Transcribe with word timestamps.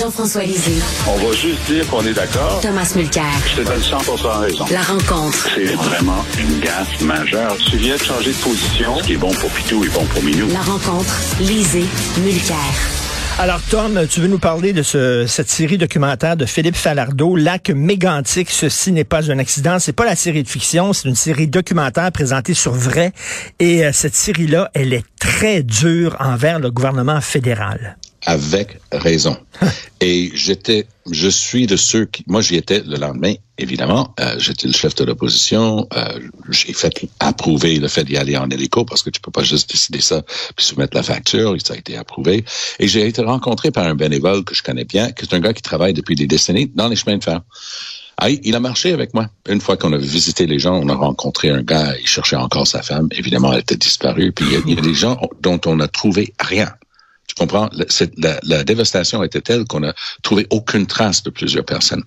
Jean-François 0.00 0.44
Lisée. 0.44 0.80
On 1.06 1.16
va 1.16 1.32
juste 1.34 1.62
dire 1.66 1.86
qu'on 1.88 2.02
est 2.06 2.14
d'accord. 2.14 2.60
Thomas 2.62 2.90
Mulcair. 2.96 3.24
Je 3.50 3.60
te 3.60 3.68
donne 3.68 3.82
100 3.82 3.98
raison. 4.40 4.64
La 4.70 4.80
rencontre. 4.80 5.48
C'est 5.54 5.74
vraiment 5.74 6.24
une 6.38 6.58
gaffe 6.60 7.02
majeure. 7.02 7.54
Tu 7.68 7.76
viens 7.76 7.96
de 7.96 8.02
changer 8.02 8.30
de 8.32 8.36
position. 8.36 8.96
Ce 8.96 9.04
qui 9.04 9.12
est 9.12 9.18
bon 9.18 9.32
pour 9.32 9.50
Pitou 9.50 9.84
est 9.84 9.92
bon 9.92 10.04
pour 10.06 10.22
Minou. 10.22 10.48
La 10.52 10.62
rencontre. 10.62 11.14
Lisée. 11.40 11.84
Mulcair. 12.24 12.56
Alors, 13.38 13.60
Tom, 13.70 14.06
tu 14.08 14.20
veux 14.20 14.28
nous 14.28 14.38
parler 14.38 14.72
de 14.72 14.82
ce, 14.82 15.26
cette 15.26 15.50
série 15.50 15.76
documentaire 15.76 16.36
de 16.36 16.46
Philippe 16.46 16.76
Falardeau, 16.76 17.36
Lac 17.36 17.68
mégantique, 17.68 18.50
ceci 18.50 18.92
n'est 18.92 19.04
pas 19.04 19.30
un 19.30 19.38
accident. 19.38 19.78
C'est 19.78 19.92
pas 19.92 20.06
la 20.06 20.16
série 20.16 20.42
de 20.42 20.48
fiction, 20.48 20.94
c'est 20.94 21.08
une 21.08 21.14
série 21.14 21.46
documentaire 21.46 22.10
présentée 22.10 22.54
sur 22.54 22.72
vrai. 22.72 23.12
Et 23.58 23.84
euh, 23.84 23.90
cette 23.92 24.14
série-là, 24.14 24.70
elle 24.72 24.94
est 24.94 25.04
très 25.20 25.62
dure 25.62 26.16
envers 26.20 26.58
le 26.58 26.70
gouvernement 26.70 27.20
fédéral 27.20 27.98
avec 28.26 28.80
raison. 28.92 29.36
Et 30.00 30.30
j'étais, 30.34 30.86
je 31.10 31.28
suis 31.28 31.66
de 31.66 31.76
ceux 31.76 32.06
qui, 32.06 32.24
moi 32.26 32.40
j'y 32.40 32.56
étais 32.56 32.82
le 32.86 32.96
lendemain, 32.96 33.34
évidemment. 33.58 34.14
Euh, 34.18 34.36
j'étais 34.38 34.66
le 34.66 34.72
chef 34.72 34.94
de 34.94 35.04
l'opposition. 35.04 35.86
Euh, 35.94 36.20
j'ai 36.48 36.72
fait 36.72 37.06
approuver 37.20 37.76
le 37.76 37.88
fait 37.88 38.04
d'y 38.04 38.16
aller 38.16 38.36
en 38.36 38.48
hélico 38.48 38.84
parce 38.84 39.02
que 39.02 39.10
tu 39.10 39.20
peux 39.20 39.30
pas 39.30 39.42
juste 39.42 39.70
décider 39.70 40.00
ça 40.00 40.22
puis 40.56 40.64
soumettre 40.64 40.96
la 40.96 41.02
facture. 41.02 41.54
Ça 41.62 41.74
a 41.74 41.76
été 41.76 41.96
approuvé. 41.96 42.44
Et 42.78 42.88
j'ai 42.88 43.06
été 43.06 43.22
rencontré 43.22 43.70
par 43.70 43.86
un 43.86 43.94
bénévole 43.94 44.44
que 44.44 44.54
je 44.54 44.62
connais 44.62 44.84
bien, 44.84 45.12
qui 45.12 45.24
est 45.24 45.34
un 45.34 45.40
gars 45.40 45.52
qui 45.52 45.62
travaille 45.62 45.92
depuis 45.92 46.14
des 46.14 46.26
décennies 46.26 46.70
dans 46.74 46.88
les 46.88 46.96
chemins 46.96 47.18
de 47.18 47.24
fer. 47.24 47.40
Ah, 48.22 48.28
il 48.30 48.54
a 48.54 48.60
marché 48.60 48.92
avec 48.92 49.14
moi. 49.14 49.28
Une 49.48 49.62
fois 49.62 49.78
qu'on 49.78 49.94
a 49.94 49.98
visité 49.98 50.46
les 50.46 50.58
gens, 50.58 50.74
on 50.74 50.88
a 50.90 50.94
rencontré 50.94 51.48
un 51.48 51.62
gars, 51.62 51.94
il 51.98 52.06
cherchait 52.06 52.36
encore 52.36 52.66
sa 52.66 52.82
femme. 52.82 53.08
Évidemment, 53.12 53.52
elle 53.52 53.60
était 53.60 53.76
disparue. 53.76 54.32
Puis 54.32 54.44
il 54.46 54.52
y 54.52 54.56
a, 54.56 54.60
il 54.66 54.74
y 54.74 54.78
a 54.78 54.82
des 54.82 54.94
gens 54.94 55.18
dont 55.40 55.58
on 55.64 55.76
n'a 55.76 55.88
trouvé 55.88 56.34
rien. 56.38 56.70
Comprends? 57.40 57.70
La, 58.18 58.38
la, 58.42 58.64
dévastation 58.64 59.22
était 59.22 59.40
telle 59.40 59.64
qu'on 59.64 59.82
a 59.82 59.94
trouvé 60.22 60.46
aucune 60.50 60.86
trace 60.86 61.22
de 61.22 61.30
plusieurs 61.30 61.64
personnes. 61.64 62.02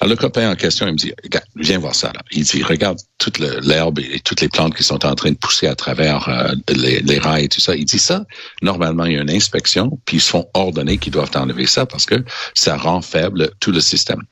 Alors, 0.00 0.08
le 0.08 0.16
copain 0.16 0.50
en 0.50 0.56
question, 0.56 0.86
il 0.86 0.92
me 0.92 0.96
dit, 0.96 1.12
regarde, 1.22 1.44
viens 1.54 1.78
voir 1.78 1.94
ça. 1.94 2.10
Là. 2.14 2.22
Il 2.32 2.44
dit, 2.44 2.62
regarde 2.62 2.98
toute 3.18 3.38
l'herbe 3.38 3.98
et 3.98 4.20
toutes 4.20 4.40
les 4.40 4.48
plantes 4.48 4.74
qui 4.74 4.82
sont 4.82 5.04
en 5.04 5.14
train 5.14 5.32
de 5.32 5.36
pousser 5.36 5.66
à 5.66 5.74
travers 5.74 6.26
euh, 6.30 6.54
les, 6.74 7.00
les, 7.00 7.18
rails 7.18 7.44
et 7.44 7.48
tout 7.50 7.60
ça. 7.60 7.76
Il 7.76 7.84
dit 7.84 7.98
ça, 7.98 8.24
normalement, 8.62 9.04
il 9.04 9.12
y 9.12 9.18
a 9.18 9.20
une 9.20 9.30
inspection, 9.30 9.98
puis 10.06 10.16
ils 10.16 10.22
se 10.22 10.30
font 10.30 10.48
ordonner 10.54 10.96
qu'ils 10.96 11.12
doivent 11.12 11.32
enlever 11.34 11.66
ça 11.66 11.84
parce 11.84 12.06
que 12.06 12.14
ça 12.54 12.78
rend 12.78 13.02
faible 13.02 13.50
tout 13.60 13.72
le 13.72 13.80
système. 13.80 14.22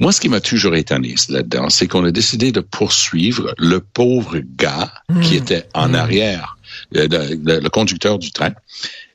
Moi, 0.00 0.12
ce 0.12 0.20
qui 0.20 0.28
m'a 0.28 0.42
toujours 0.42 0.74
étonné 0.74 1.14
là-dedans, 1.30 1.70
c'est 1.70 1.88
qu'on 1.88 2.04
a 2.04 2.10
décidé 2.10 2.52
de 2.52 2.60
poursuivre 2.60 3.54
le 3.56 3.80
pauvre 3.80 4.36
gars 4.58 4.92
qui 5.22 5.32
mmh. 5.32 5.38
était 5.38 5.64
en 5.72 5.88
mmh. 5.88 5.94
arrière, 5.94 6.58
euh, 6.94 7.08
le 7.08 7.68
conducteur 7.68 8.18
du 8.18 8.32
train, 8.32 8.52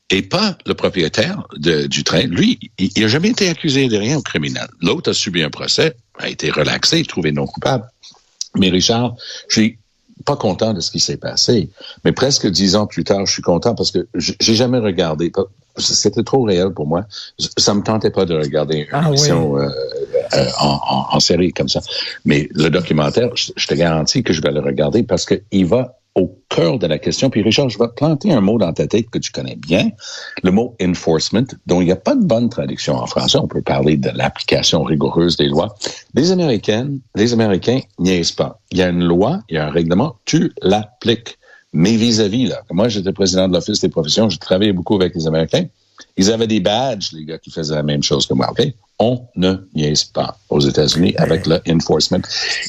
et 0.09 0.22
pas 0.22 0.58
le 0.66 0.73
propriétaire 0.73 1.48
du 1.58 2.04
train. 2.04 2.23
Lui, 2.23 2.59
il 2.78 3.02
n'a 3.02 3.08
jamais 3.08 3.30
été 3.30 3.50
accusé 3.50 3.88
de 3.88 3.98
rien 3.98 4.18
au 4.18 4.22
criminel. 4.22 4.68
L'autre 4.82 5.12
a 5.12 5.14
subi 5.14 5.42
un 5.44 5.50
procès, 5.50 5.96
a 6.20 6.30
été 6.30 6.52
relaxé, 6.52 7.04
trouvé 7.04 7.32
non 7.32 7.48
coupable. 7.48 7.86
Mais 8.56 8.70
Richard, 8.70 9.16
je 9.50 9.62
suis 9.62 9.80
pas 10.26 10.36
content 10.36 10.74
de 10.74 10.81
ce 10.81 10.92
qui 10.92 11.00
s'est 11.00 11.18
passé. 11.18 11.70
Mais 12.06 12.12
presque 12.12 12.48
dix 12.48 12.76
ans 12.76 12.86
plus 12.86 13.04
tard, 13.04 13.26
je 13.26 13.34
suis 13.34 13.42
content 13.42 13.76
parce 13.76 13.92
que 13.92 14.08
j'ai 14.14 14.56
jamais 14.56 14.80
regardé. 14.80 15.31
C'était 15.78 16.24
trop 16.24 16.44
réel 16.44 16.70
pour 16.70 16.86
moi. 16.86 17.06
Ça 17.58 17.74
me 17.74 17.81
tentait 17.81 18.12
pas 18.12 18.26
de 18.26 18.36
regarder 18.36 18.78
une 18.78 18.88
ah 18.92 19.08
émission 19.08 19.58
euh, 19.58 19.68
euh, 20.34 20.46
en, 20.59 21.08
en, 21.12 21.20
série 21.20 21.52
comme 21.52 21.70
ça. 21.70 21.81
Mais 22.26 22.48
le 22.54 22.70
documentaire, 22.70 23.36
je, 23.36 23.52
je 23.56 23.68
te 23.68 23.74
garantis 23.74 24.22
que 24.22 24.34
je 24.34 24.42
vais 24.42 24.52
le 24.52 24.59
regarder 24.59 25.02
parce 25.02 25.26
qu'il 25.26 25.66
va 25.66 25.98
au 26.16 26.39
cœur 26.50 26.78
de 26.78 26.88
la 26.88 27.00
question. 27.00 27.30
Puis 27.30 27.42
Richard, 27.42 27.69
je 27.69 27.80
vais 27.80 27.88
planter 27.95 28.31
un 28.31 28.42
mot 28.42 28.58
dans 28.58 28.72
ta 28.72 28.88
tête 28.88 29.09
que 29.09 29.17
tu 29.17 29.31
connais 29.31 29.56
bien, 29.56 29.89
le 30.44 30.52
mot 30.52 30.75
enforcement, 30.81 31.45
dont 31.66 31.81
il 31.81 31.86
n'y 31.86 31.92
a 31.92 31.97
pas 31.97 32.16
de 32.16 32.23
bonne 32.23 32.50
traduction 32.50 32.95
en 32.95 33.08
français. 33.08 33.39
On 33.39 33.47
peut 33.47 33.61
parler 33.61 33.97
de 33.97 34.09
l'application 34.14 34.84
rigoureuse 34.84 35.38
des 35.38 35.47
lois. 35.47 35.75
Les 36.13 36.31
Américaines, 36.31 37.00
les 37.16 37.34
Américains 37.34 37.79
niaisent 37.97 38.31
pas. 38.31 38.59
Il 38.72 38.78
y 38.78 38.81
a 38.84 38.90
une 38.90 39.03
loi, 39.03 39.41
il 39.50 39.56
y 39.56 39.57
a 39.57 39.66
un 39.68 39.72
règlement, 39.72 40.18
tu 40.25 40.51
l'appliques. 40.62 41.38
Mais 41.74 41.96
vis-à-vis, 41.96 42.47
là, 42.47 42.62
moi 42.69 42.88
j'étais 42.88 43.13
président 43.13 43.47
de 43.47 43.53
l'Office 43.53 43.80
des 43.80 43.90
professions, 43.90 44.30
j'ai 44.30 44.38
travaillé 44.38 44.74
beaucoup 44.74 44.95
avec 44.95 45.16
les 45.16 45.25
Américains. 45.25 45.66
Ils 46.18 46.31
avaient 46.31 46.47
des 46.47 46.59
badges, 46.59 47.12
les 47.13 47.25
gars, 47.25 47.40
qui 47.40 47.50
faisaient 47.50 47.74
la 47.74 47.84
même 47.84 48.03
chose 48.03 48.28
que 48.28 48.34
moi. 48.34 48.51
OK? 48.51 48.63
On 49.00 49.25
ne 49.35 49.56
niaise 49.74 50.03
pas 50.03 50.38
aux 50.50 50.59
États-Unis 50.59 51.16
avec 51.18 51.47
le 51.47 51.59
enforcement. 51.68 52.19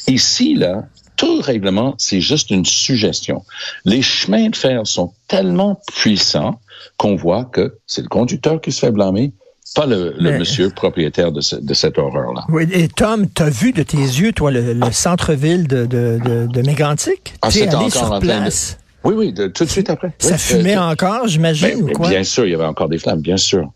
Ici, 0.07 0.55
là, 0.55 0.85
tout 1.15 1.41
règlement, 1.41 1.95
c'est 1.97 2.21
juste 2.21 2.49
une 2.51 2.65
suggestion. 2.65 3.43
Les 3.85 4.01
chemins 4.01 4.49
de 4.49 4.55
fer 4.55 4.85
sont 4.85 5.13
tellement 5.27 5.81
puissants 5.95 6.59
qu'on 6.97 7.15
voit 7.15 7.45
que 7.45 7.77
c'est 7.87 8.01
le 8.01 8.07
conducteur 8.07 8.61
qui 8.61 8.71
se 8.71 8.79
fait 8.79 8.91
blâmer, 8.91 9.33
pas 9.75 9.85
le, 9.85 10.15
monsieur 10.19 10.69
propriétaire 10.69 11.31
de, 11.31 11.41
cette 11.41 11.97
horreur-là. 11.97 12.45
Oui, 12.49 12.67
et 12.71 12.87
Tom, 12.87 13.27
tu 13.29 13.41
as 13.41 13.49
vu 13.49 13.73
de 13.73 13.83
tes 13.83 13.97
yeux, 13.97 14.31
toi, 14.31 14.51
le, 14.51 14.79
centre-ville 14.91 15.67
de, 15.67 15.85
de, 15.85 16.19
de, 16.23 16.47
de 16.47 16.61
Mégantic? 16.61 17.33
Ah, 17.41 17.51
c'était 17.51 17.75
encore 17.75 17.91
sur 17.91 18.19
place. 18.19 18.77
Oui, 19.03 19.13
oui, 19.15 19.33
tout 19.33 19.65
de 19.65 19.69
suite 19.69 19.89
après. 19.89 20.13
Ça 20.17 20.37
fumait 20.37 20.77
encore, 20.77 21.27
j'imagine, 21.27 21.83
ou 21.83 21.87
quoi? 21.89 22.09
Bien 22.09 22.23
sûr, 22.23 22.45
il 22.45 22.51
y 22.51 22.55
avait 22.55 22.65
encore 22.65 22.89
des 22.89 22.97
flammes, 22.97 23.21
bien 23.21 23.37
sûr. 23.37 23.71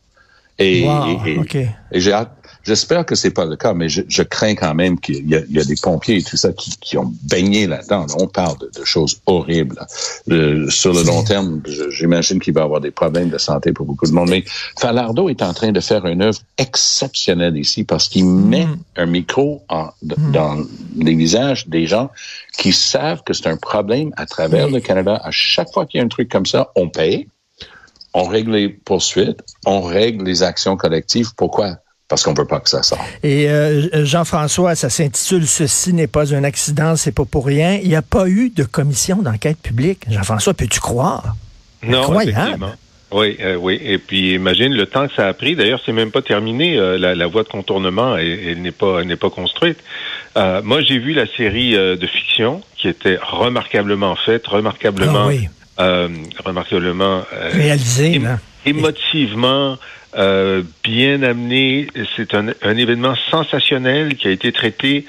Et, 0.58 0.86
et 1.92 2.00
j'ai 2.00 2.12
hâte 2.12 2.39
J'espère 2.64 3.06
que 3.06 3.16
c'est 3.16 3.32
pas 3.32 3.46
le 3.46 3.56
cas, 3.56 3.74
mais 3.74 3.90
je, 3.90 4.02
je 4.08 4.22
crains 4.22 4.56
quand 4.56 4.76
même 4.76 5.00
qu'il 5.00 5.26
y, 5.26 5.36
y, 5.50 5.60
a 5.60 5.64
des 5.64 5.76
pompiers 5.82 6.18
et 6.18 6.24
tout 6.24 6.38
ça 6.38 6.52
qui, 6.52 6.72
qui 6.80 6.98
ont 6.98 7.12
baigné 7.24 7.68
là-dedans. 7.68 8.06
On 8.18 8.28
parle 8.28 8.58
de, 8.60 8.70
de 8.80 8.86
choses 8.86 9.22
horribles. 9.26 9.80
sur 10.70 10.94
le 10.94 11.04
long 11.04 11.24
terme, 11.24 11.62
j'imagine 11.90 12.40
qu'il 12.40 12.54
va 12.54 12.62
y 12.62 12.64
avoir 12.64 12.82
des 12.82 12.92
problèmes 12.92 13.30
de 13.30 13.38
santé 13.38 13.72
pour 13.72 13.86
beaucoup 13.86 14.06
de 14.06 14.12
monde. 14.12 14.30
Mais 14.30 14.44
Falardo 14.78 15.30
est 15.30 15.42
en 15.42 15.54
train 15.54 15.72
de 15.72 15.80
faire 15.80 16.06
une 16.06 16.22
œuvre 16.22 16.40
exceptionnelle 16.58 17.58
ici 17.58 17.84
parce 17.84 18.10
qu'il 18.10 18.26
mm. 18.26 18.48
met 18.48 18.68
un 18.98 19.06
micro 19.06 19.64
en, 19.70 19.90
mm. 20.04 20.32
dans 20.32 20.58
les 20.98 21.16
visages 21.16 21.68
des 21.68 21.88
gens 21.88 22.12
qui 22.58 22.74
savent 22.74 23.24
que 23.24 23.34
c'est 23.34 23.48
un 23.48 23.58
problème 23.58 24.12
à 24.18 24.26
travers 24.26 24.70
le 24.70 24.80
Canada. 24.80 25.20
À 25.24 25.32
chaque 25.32 25.72
fois 25.72 25.86
qu'il 25.86 26.00
y 26.00 26.02
a 26.02 26.06
un 26.06 26.10
truc 26.10 26.30
comme 26.30 26.46
ça, 26.46 26.72
on 26.76 26.90
paye 26.90 27.28
on 28.14 28.24
règle 28.24 28.52
les 28.54 28.70
poursuites, 28.70 29.44
on 29.66 29.82
règle 29.82 30.26
les 30.26 30.44
actions 30.44 30.78
collectives. 30.78 31.34
Pourquoi? 31.36 31.78
Parce 32.10 32.24
qu'on 32.24 32.34
veut 32.34 32.46
pas 32.46 32.60
que 32.60 32.70
ça 32.70 32.84
sorte. 32.84 33.02
Et 33.24 33.50
euh, 33.50 34.04
Jean-François, 34.04 34.76
ça 34.76 34.90
s'intitule 34.90 35.48
Ceci 35.48 35.94
n'est 35.94 36.08
pas 36.08 36.34
un 36.34 36.44
accident, 36.44 36.96
c'est 36.96 37.14
pas 37.14 37.24
pour 37.24 37.46
rien. 37.46 37.80
Il 37.82 37.88
n'y 37.88 37.96
a 37.96 38.02
pas 38.02 38.28
eu 38.28 38.50
de 38.50 38.64
commission 38.64 39.22
d'enquête 39.22 39.60
publique. 39.60 40.06
Jean-François, 40.10 40.56
peux-tu 40.56 40.80
croire? 40.80 41.36
Non, 41.84 42.00
Incroyable. 42.00 42.66
Oui, 43.12 43.38
euh, 43.42 43.56
oui. 43.56 43.80
Et 43.84 43.98
puis 43.98 44.34
imagine 44.34 44.74
le 44.74 44.86
temps 44.86 45.08
que 45.08 45.14
ça 45.16 45.28
a 45.28 45.34
pris. 45.34 45.56
D'ailleurs, 45.56 45.82
c'est 45.86 45.94
même 45.94 46.12
pas 46.12 46.22
terminé. 46.22 46.78
Euh, 46.78 46.98
la, 46.98 47.16
la, 47.16 47.28
voie 47.28 47.44
de 47.44 47.48
contournement, 47.48 48.18
elle, 48.18 48.62
n'est 48.62 48.72
pas, 48.72 49.04
n'est 49.04 49.16
pas 49.16 49.30
construite. 49.30 49.80
Euh, 50.38 50.62
moi, 50.64 50.82
j'ai 50.82 51.00
vu 51.00 51.14
la 51.14 51.26
série 51.26 51.74
de 51.74 52.08
fiction 52.08 52.62
qui 52.76 52.88
était 52.88 53.18
remarquablement 53.22 54.16
faite, 54.16 54.46
remarquablement, 54.48 55.30
ah 55.78 56.08
remarquablement 56.44 57.24
réalisée, 57.52 58.20
émotivement. 58.66 59.78
Euh, 60.18 60.64
bien 60.84 61.22
amené. 61.22 61.88
C'est 62.16 62.34
un, 62.34 62.48
un, 62.64 62.78
événement 62.78 63.14
sensationnel 63.30 64.16
qui 64.16 64.28
a 64.28 64.32
été 64.32 64.52
traité 64.52 65.06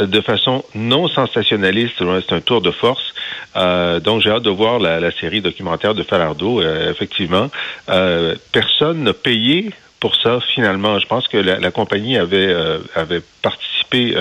euh, 0.00 0.06
de 0.06 0.20
façon 0.20 0.62
non 0.74 1.08
sensationnaliste. 1.08 1.94
C'est 1.98 2.34
un 2.34 2.40
tour 2.40 2.60
de 2.60 2.70
force. 2.70 3.14
Euh, 3.56 3.98
donc, 3.98 4.20
j'ai 4.20 4.30
hâte 4.30 4.42
de 4.42 4.50
voir 4.50 4.78
la, 4.78 5.00
la, 5.00 5.10
série 5.10 5.40
documentaire 5.40 5.94
de 5.94 6.02
Falardeau. 6.02 6.60
Euh, 6.60 6.90
effectivement, 6.90 7.50
personne 8.52 9.04
n'a 9.04 9.14
payé 9.14 9.70
pour 10.00 10.16
ça, 10.16 10.40
finalement. 10.54 10.98
Je 10.98 11.06
pense 11.06 11.28
que 11.28 11.38
la, 11.38 11.58
la 11.58 11.70
compagnie 11.70 12.18
avait, 12.18 12.54
avait 12.94 13.22
participé 13.40 14.14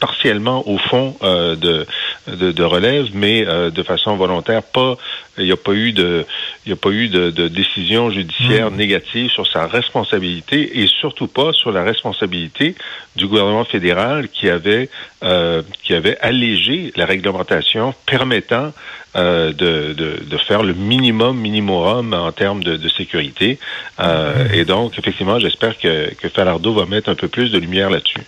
partiellement 0.00 0.66
au 0.68 0.78
fond 0.78 1.14
de, 1.22 1.86
de, 2.26 2.52
de, 2.52 2.62
relève, 2.62 3.08
mais 3.14 3.44
de 3.44 3.82
façon 3.82 4.16
volontaire, 4.16 4.62
pas 4.62 4.96
il 5.40 5.46
n'y 5.46 5.52
a 5.52 5.56
pas 5.56 5.72
eu 5.72 5.92
de, 5.92 6.26
il 6.66 6.72
a 6.72 6.76
pas 6.76 6.90
eu 6.90 7.08
de, 7.08 7.30
de 7.30 7.48
décision 7.48 8.10
judiciaire 8.10 8.70
hmm. 8.70 8.76
négative 8.76 9.30
sur 9.30 9.46
sa 9.46 9.66
responsabilité 9.66 10.80
et 10.80 10.86
surtout 10.86 11.26
pas 11.26 11.52
sur 11.52 11.72
la 11.72 11.82
responsabilité 11.82 12.74
du 13.16 13.26
gouvernement 13.26 13.64
fédéral 13.64 14.28
qui 14.28 14.48
avait, 14.48 14.88
euh, 15.22 15.62
qui 15.82 15.94
avait 15.94 16.18
allégé 16.20 16.92
la 16.96 17.06
réglementation 17.06 17.94
permettant 18.06 18.72
euh, 19.16 19.52
de, 19.52 19.92
de, 19.92 20.22
de, 20.24 20.38
faire 20.38 20.62
le 20.62 20.72
minimum 20.72 21.36
minimum 21.36 22.14
en 22.14 22.30
termes 22.30 22.62
de, 22.62 22.76
de 22.76 22.88
sécurité. 22.88 23.58
Euh, 23.98 24.44
hmm. 24.44 24.54
Et 24.54 24.64
donc, 24.64 24.96
effectivement, 25.00 25.40
j'espère 25.40 25.76
que, 25.76 26.14
que 26.14 26.28
Falardeau 26.28 26.74
va 26.74 26.86
mettre 26.86 27.10
un 27.10 27.16
peu 27.16 27.26
plus 27.26 27.50
de 27.50 27.58
lumière 27.58 27.90
là-dessus. 27.90 28.20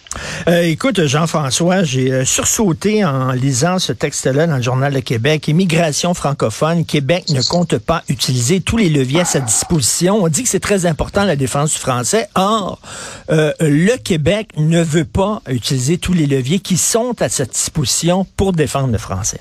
Euh, 0.48 0.62
écoute, 0.62 1.06
Jean-François, 1.06 1.61
j'ai 1.84 2.12
euh, 2.12 2.24
sursauté 2.24 3.04
en 3.04 3.32
lisant 3.32 3.78
ce 3.78 3.92
texte-là 3.92 4.46
dans 4.46 4.56
le 4.56 4.62
Journal 4.62 4.92
de 4.92 5.00
Québec, 5.00 5.46
Immigration 5.48 6.12
francophone, 6.12 6.84
Québec 6.84 7.24
ne 7.30 7.40
compte 7.42 7.78
pas 7.78 8.02
utiliser 8.08 8.60
tous 8.60 8.76
les 8.76 8.88
leviers 8.88 9.20
à 9.20 9.24
sa 9.24 9.40
disposition. 9.40 10.22
On 10.22 10.28
dit 10.28 10.42
que 10.42 10.48
c'est 10.48 10.60
très 10.60 10.86
important 10.86 11.24
la 11.24 11.36
défense 11.36 11.72
du 11.72 11.78
français. 11.78 12.26
Or, 12.34 12.80
euh, 13.30 13.52
le 13.60 13.96
Québec 13.96 14.48
ne 14.56 14.82
veut 14.82 15.04
pas 15.04 15.40
utiliser 15.48 15.98
tous 15.98 16.12
les 16.12 16.26
leviers 16.26 16.58
qui 16.58 16.76
sont 16.76 17.20
à 17.22 17.28
sa 17.28 17.44
disposition 17.44 18.26
pour 18.36 18.52
défendre 18.52 18.92
le 18.92 18.98
français. 18.98 19.40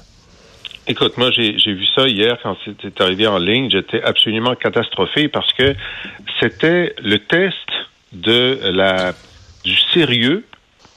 Écoute, 0.87 1.17
moi, 1.17 1.31
j'ai 1.31 1.73
vu 1.73 1.85
ça 1.95 2.07
hier 2.07 2.37
quand 2.43 2.55
c'était 2.65 3.01
arrivé 3.01 3.25
en 3.27 3.37
ligne. 3.37 3.69
J'étais 3.69 4.01
absolument 4.03 4.55
catastrophé 4.55 5.27
parce 5.27 5.51
que 5.53 5.75
c'était 6.39 6.93
le 7.03 7.17
test 7.19 7.55
de 8.13 8.59
la 8.63 9.13
du 9.63 9.77
sérieux 9.93 10.43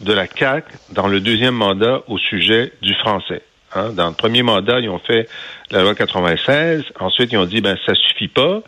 de 0.00 0.12
la 0.12 0.26
CAQ 0.26 0.66
dans 0.92 1.08
le 1.08 1.20
deuxième 1.20 1.54
mandat 1.54 2.02
au 2.08 2.18
sujet 2.18 2.72
du 2.82 2.94
français. 2.94 3.42
Hein. 3.74 3.90
Dans 3.92 4.08
le 4.08 4.14
premier 4.14 4.42
mandat, 4.42 4.80
ils 4.80 4.88
ont 4.88 4.98
fait 4.98 5.28
la 5.70 5.82
loi 5.82 5.94
96. 5.94 6.84
Ensuite, 7.00 7.32
ils 7.32 7.38
ont 7.38 7.46
dit 7.46 7.60
ben 7.60 7.76
ça 7.86 7.94
suffit 7.94 8.28
pas. 8.28 8.62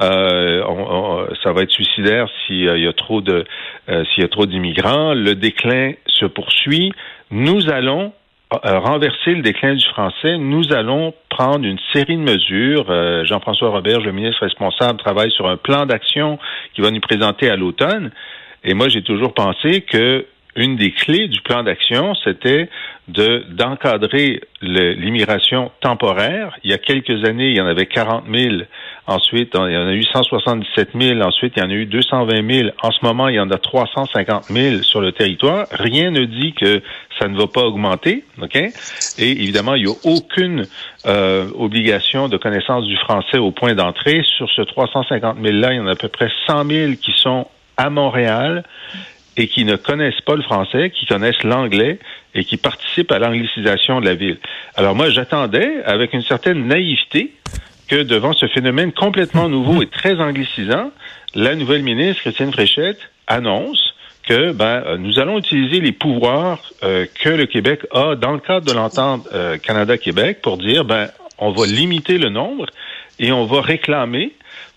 Euh, 0.00 1.26
ça 1.42 1.52
va 1.52 1.62
être 1.62 1.70
suicidaire 1.70 2.28
s'il 2.46 2.64
y 2.64 2.86
a 2.86 2.92
trop 2.92 3.20
de 3.20 3.44
euh, 3.88 4.04
s'il 4.06 4.22
y 4.22 4.26
a 4.26 4.28
trop 4.28 4.46
d'immigrants. 4.46 5.14
Le 5.14 5.34
déclin 5.34 5.92
se 6.06 6.26
poursuit. 6.26 6.92
Nous 7.30 7.70
allons 7.70 8.12
euh, 8.52 8.80
renverser 8.80 9.34
le 9.34 9.42
déclin 9.42 9.74
du 9.74 9.86
français, 9.86 10.36
nous 10.36 10.72
allons 10.72 11.14
prendre 11.28 11.64
une 11.64 11.78
série 11.92 12.16
de 12.16 12.22
mesures. 12.22 12.86
Euh, 12.90 13.24
Jean-François 13.24 13.68
Robert, 13.68 14.00
le 14.00 14.10
ministre 14.10 14.42
responsable, 14.42 14.98
travaille 14.98 15.30
sur 15.30 15.46
un 15.46 15.56
plan 15.56 15.86
d'action 15.86 16.36
qui 16.74 16.80
va 16.80 16.90
nous 16.90 16.98
présenter 16.98 17.48
à 17.48 17.54
l'automne. 17.54 18.10
Et 18.64 18.74
moi, 18.74 18.88
j'ai 18.88 19.02
toujours 19.02 19.34
pensé 19.34 19.82
que 19.82 20.26
une 20.56 20.76
des 20.76 20.92
clés 20.92 21.28
du 21.28 21.40
plan 21.42 21.62
d'action, 21.62 22.14
c'était 22.24 22.68
de 23.08 23.44
d'encadrer 23.50 24.40
l'immigration 24.62 25.70
temporaire. 25.80 26.56
Il 26.64 26.70
y 26.70 26.74
a 26.74 26.78
quelques 26.78 27.24
années, 27.24 27.50
il 27.50 27.56
y 27.56 27.60
en 27.60 27.66
avait 27.66 27.86
40 27.86 28.24
000. 28.32 28.56
Ensuite, 29.06 29.54
il 29.54 29.72
y 29.72 29.76
en 29.76 29.88
a 29.88 29.92
eu 29.92 30.04
177 30.04 30.90
000. 30.94 31.20
Ensuite, 31.20 31.54
il 31.56 31.62
y 31.62 31.66
en 31.66 31.70
a 31.70 31.72
eu 31.72 31.86
220 31.86 32.54
000. 32.54 32.68
En 32.82 32.90
ce 32.90 33.04
moment, 33.04 33.28
il 33.28 33.36
y 33.36 33.40
en 33.40 33.50
a 33.50 33.58
350 33.58 34.44
000 34.44 34.82
sur 34.82 35.00
le 35.00 35.12
territoire. 35.12 35.66
Rien 35.72 36.10
ne 36.10 36.24
dit 36.24 36.52
que 36.52 36.82
ça 37.18 37.28
ne 37.28 37.36
va 37.36 37.46
pas 37.46 37.62
augmenter. 37.62 38.24
OK? 38.40 38.56
Et 38.56 38.72
évidemment, 39.18 39.74
il 39.74 39.84
n'y 39.84 39.90
a 39.90 39.96
aucune 40.04 40.66
euh, 41.06 41.48
obligation 41.58 42.28
de 42.28 42.36
connaissance 42.36 42.84
du 42.86 42.96
français 42.96 43.38
au 43.38 43.50
point 43.50 43.74
d'entrée. 43.74 44.22
Sur 44.36 44.48
ce 44.50 44.62
350 44.62 45.38
000-là, 45.38 45.72
il 45.72 45.76
y 45.76 45.80
en 45.80 45.86
a 45.86 45.92
à 45.92 45.96
peu 45.96 46.08
près 46.08 46.30
100 46.46 46.64
000 46.66 46.92
qui 47.02 47.12
sont 47.16 47.46
à 47.76 47.88
Montréal 47.88 48.64
et 49.36 49.46
qui 49.46 49.64
ne 49.64 49.76
connaissent 49.76 50.20
pas 50.26 50.34
le 50.34 50.42
français, 50.42 50.90
qui 50.90 51.06
connaissent 51.06 51.42
l'anglais 51.42 51.98
et 52.34 52.44
qui 52.44 52.56
participent 52.56 53.12
à 53.12 53.18
l'anglicisation 53.18 54.00
de 54.00 54.06
la 54.06 54.14
ville. 54.14 54.38
Alors 54.76 54.94
moi, 54.94 55.10
j'attendais 55.10 55.82
avec 55.84 56.12
une 56.12 56.22
certaine 56.22 56.66
naïveté 56.66 57.32
que 57.88 58.02
devant 58.02 58.32
ce 58.32 58.46
phénomène 58.46 58.92
complètement 58.92 59.48
nouveau 59.56 59.82
et 59.82 59.86
très 59.86 60.20
anglicisant, 60.20 60.90
la 61.34 61.54
nouvelle 61.54 61.82
ministre, 61.82 62.22
Christine 62.22 62.52
Fréchette, 62.52 63.00
annonce 63.26 63.94
que 64.28 64.52
ben, 64.52 64.82
euh, 64.86 64.96
nous 64.98 65.18
allons 65.18 65.38
utiliser 65.38 65.80
les 65.80 65.92
pouvoirs 65.92 66.60
euh, 66.82 67.06
que 67.20 67.30
le 67.30 67.46
Québec 67.46 67.86
a 67.92 68.14
dans 68.14 68.32
le 68.32 68.38
cadre 68.38 68.66
de 68.66 68.72
l'entente 68.72 69.26
euh, 69.32 69.56
Canada-Québec 69.58 70.40
pour 70.42 70.58
dire 70.58 70.84
ben 70.84 71.08
on 71.38 71.50
va 71.52 71.66
limiter 71.66 72.18
le 72.18 72.28
nombre 72.28 72.66
et 73.18 73.32
on 73.32 73.44
va 73.46 73.60
réclamer 73.60 74.32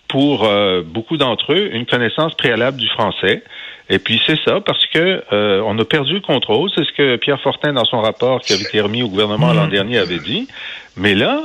pour 0.08 0.48
beaucoup 0.84 1.16
d'entre 1.16 1.52
eux 1.54 1.74
une 1.74 1.86
connaissance 1.86 2.34
préalable 2.34 2.76
du 2.76 2.88
français. 2.88 3.42
Et 3.90 3.98
puis 3.98 4.20
c'est 4.26 4.38
ça, 4.44 4.60
parce 4.60 4.86
que 4.86 5.22
euh, 5.32 5.62
on 5.66 5.78
a 5.78 5.84
perdu 5.84 6.14
le 6.14 6.20
contrôle. 6.20 6.70
C'est 6.74 6.84
ce 6.84 6.92
que 6.92 7.16
Pierre 7.16 7.40
Fortin, 7.40 7.74
dans 7.74 7.84
son 7.84 8.00
rapport 8.00 8.40
qui 8.40 8.52
avait 8.54 8.62
été 8.62 8.80
remis 8.80 9.02
au 9.02 9.08
gouvernement 9.08 9.52
l'an 9.52 9.66
dernier, 9.66 9.98
avait 9.98 10.18
dit. 10.18 10.48
Mais 10.96 11.14
là, 11.14 11.40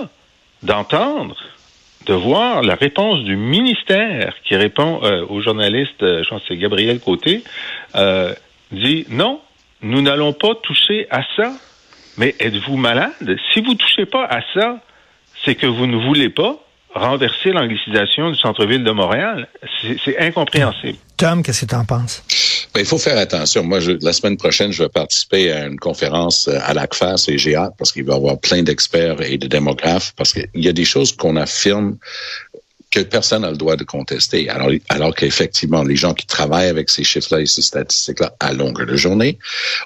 d'entendre, 0.63 1.35
de 2.05 2.13
voir 2.13 2.61
la 2.61 2.75
réponse 2.75 3.23
du 3.23 3.35
ministère 3.35 4.35
qui 4.45 4.55
répond 4.55 5.01
euh, 5.03 5.25
aux 5.27 5.41
journalistes, 5.41 6.01
euh, 6.01 6.23
je 6.23 6.29
pense 6.29 6.41
que 6.43 6.47
c'est 6.49 6.57
Gabriel 6.57 6.99
Côté, 6.99 7.43
dit 8.71 9.05
non, 9.09 9.41
nous 9.81 10.01
n'allons 10.01 10.33
pas 10.33 10.55
toucher 10.55 11.07
à 11.09 11.23
ça. 11.35 11.51
Mais 12.17 12.35
êtes-vous 12.39 12.75
malade? 12.75 13.37
Si 13.53 13.61
vous 13.61 13.75
touchez 13.75 14.05
pas 14.05 14.25
à 14.25 14.41
ça, 14.53 14.79
c'est 15.45 15.55
que 15.55 15.67
vous 15.67 15.87
ne 15.87 15.95
voulez 15.95 16.29
pas 16.29 16.57
renverser 16.93 17.51
l'anglicisation 17.51 18.29
du 18.31 18.37
centre-ville 18.37 18.83
de 18.83 18.91
Montréal. 18.91 19.47
C'est 20.03 20.19
incompréhensible. 20.19 20.97
Tom, 21.19 21.43
qu'est-ce 21.43 21.65
que 21.65 21.65
tu 21.65 21.75
en 21.75 21.83
penses? 21.83 22.23
Ben, 22.73 22.79
il 22.79 22.85
faut 22.85 22.97
faire 22.97 23.17
attention. 23.17 23.61
Moi, 23.61 23.81
je, 23.81 23.91
la 24.01 24.13
semaine 24.13 24.37
prochaine, 24.37 24.71
je 24.71 24.83
vais 24.83 24.89
participer 24.89 25.51
à 25.51 25.65
une 25.65 25.77
conférence 25.77 26.47
euh, 26.47 26.57
à 26.63 26.73
l'ACFAS 26.73 27.25
et 27.27 27.37
j'ai 27.37 27.57
hâte 27.57 27.73
parce 27.77 27.91
qu'il 27.91 28.05
va 28.05 28.13
y 28.13 28.15
avoir 28.15 28.39
plein 28.39 28.63
d'experts 28.63 29.21
et 29.21 29.37
de 29.37 29.45
démographes 29.47 30.13
parce 30.15 30.31
qu'il 30.31 30.47
y 30.55 30.69
a 30.69 30.71
des 30.71 30.85
choses 30.85 31.11
qu'on 31.11 31.35
affirme 31.35 31.97
que 32.89 33.01
personne 33.01 33.41
n'a 33.41 33.51
le 33.51 33.57
droit 33.57 33.75
de 33.75 33.83
contester. 33.83 34.47
Alors, 34.47 34.69
alors 34.87 35.13
qu'effectivement, 35.13 35.83
les 35.83 35.97
gens 35.97 36.13
qui 36.13 36.25
travaillent 36.25 36.69
avec 36.69 36.89
ces 36.89 37.03
chiffres-là 37.03 37.41
et 37.41 37.45
ces 37.45 37.63
statistiques-là 37.63 38.33
à 38.39 38.53
longueur 38.53 38.87
de 38.87 38.95
journée 38.95 39.37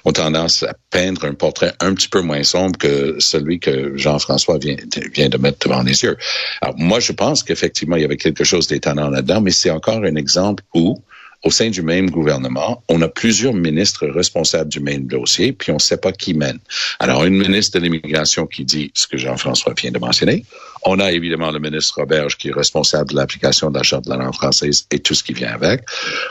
ont 0.04 0.12
tendance 0.12 0.62
à 0.62 0.72
peindre 0.90 1.24
un 1.24 1.34
portrait 1.34 1.72
un 1.80 1.94
petit 1.94 2.08
peu 2.08 2.20
moins 2.20 2.44
sombre 2.44 2.78
que 2.78 3.16
celui 3.18 3.58
que 3.58 3.96
Jean-François 3.96 4.58
vient, 4.58 4.76
vient 5.12 5.28
de 5.28 5.38
mettre 5.38 5.68
devant 5.68 5.82
les 5.82 6.04
yeux. 6.04 6.16
Alors, 6.60 6.76
moi, 6.78 7.00
je 7.00 7.10
pense 7.10 7.42
qu'effectivement, 7.42 7.96
il 7.96 8.02
y 8.02 8.06
avait 8.06 8.16
quelque 8.16 8.44
chose 8.44 8.68
d'étonnant 8.68 9.10
là-dedans, 9.10 9.40
mais 9.40 9.50
c'est 9.50 9.70
encore 9.70 10.04
un 10.04 10.14
exemple 10.14 10.62
où 10.74 11.02
au 11.44 11.50
sein 11.50 11.68
du 11.68 11.82
même 11.82 12.10
gouvernement, 12.10 12.82
on 12.88 13.00
a 13.02 13.08
plusieurs 13.08 13.52
ministres 13.52 14.06
responsables 14.06 14.70
du 14.70 14.80
même 14.80 15.06
dossier, 15.06 15.52
puis 15.52 15.70
on 15.70 15.74
ne 15.74 15.80
sait 15.80 15.98
pas 15.98 16.10
qui 16.10 16.32
mène. 16.34 16.58
Alors, 16.98 17.24
une 17.24 17.36
ministre 17.36 17.78
de 17.78 17.84
l'immigration 17.84 18.46
qui 18.46 18.64
dit 18.64 18.90
ce 18.94 19.06
que 19.06 19.18
Jean-François 19.18 19.74
vient 19.74 19.90
de 19.90 19.98
mentionner. 19.98 20.44
On 20.86 20.98
a 21.00 21.12
évidemment 21.12 21.50
le 21.50 21.58
ministre 21.58 22.00
Roberge 22.00 22.36
qui 22.36 22.48
est 22.48 22.52
responsable 22.52 23.10
de 23.10 23.16
l'application 23.16 23.70
de 23.70 23.76
la 23.76 23.82
Charte 23.82 24.04
de 24.04 24.10
la 24.10 24.16
langue 24.16 24.34
française 24.34 24.86
et 24.90 24.98
tout 24.98 25.14
ce 25.14 25.22
qui 25.22 25.32
vient 25.32 25.52
avec. 25.52 25.82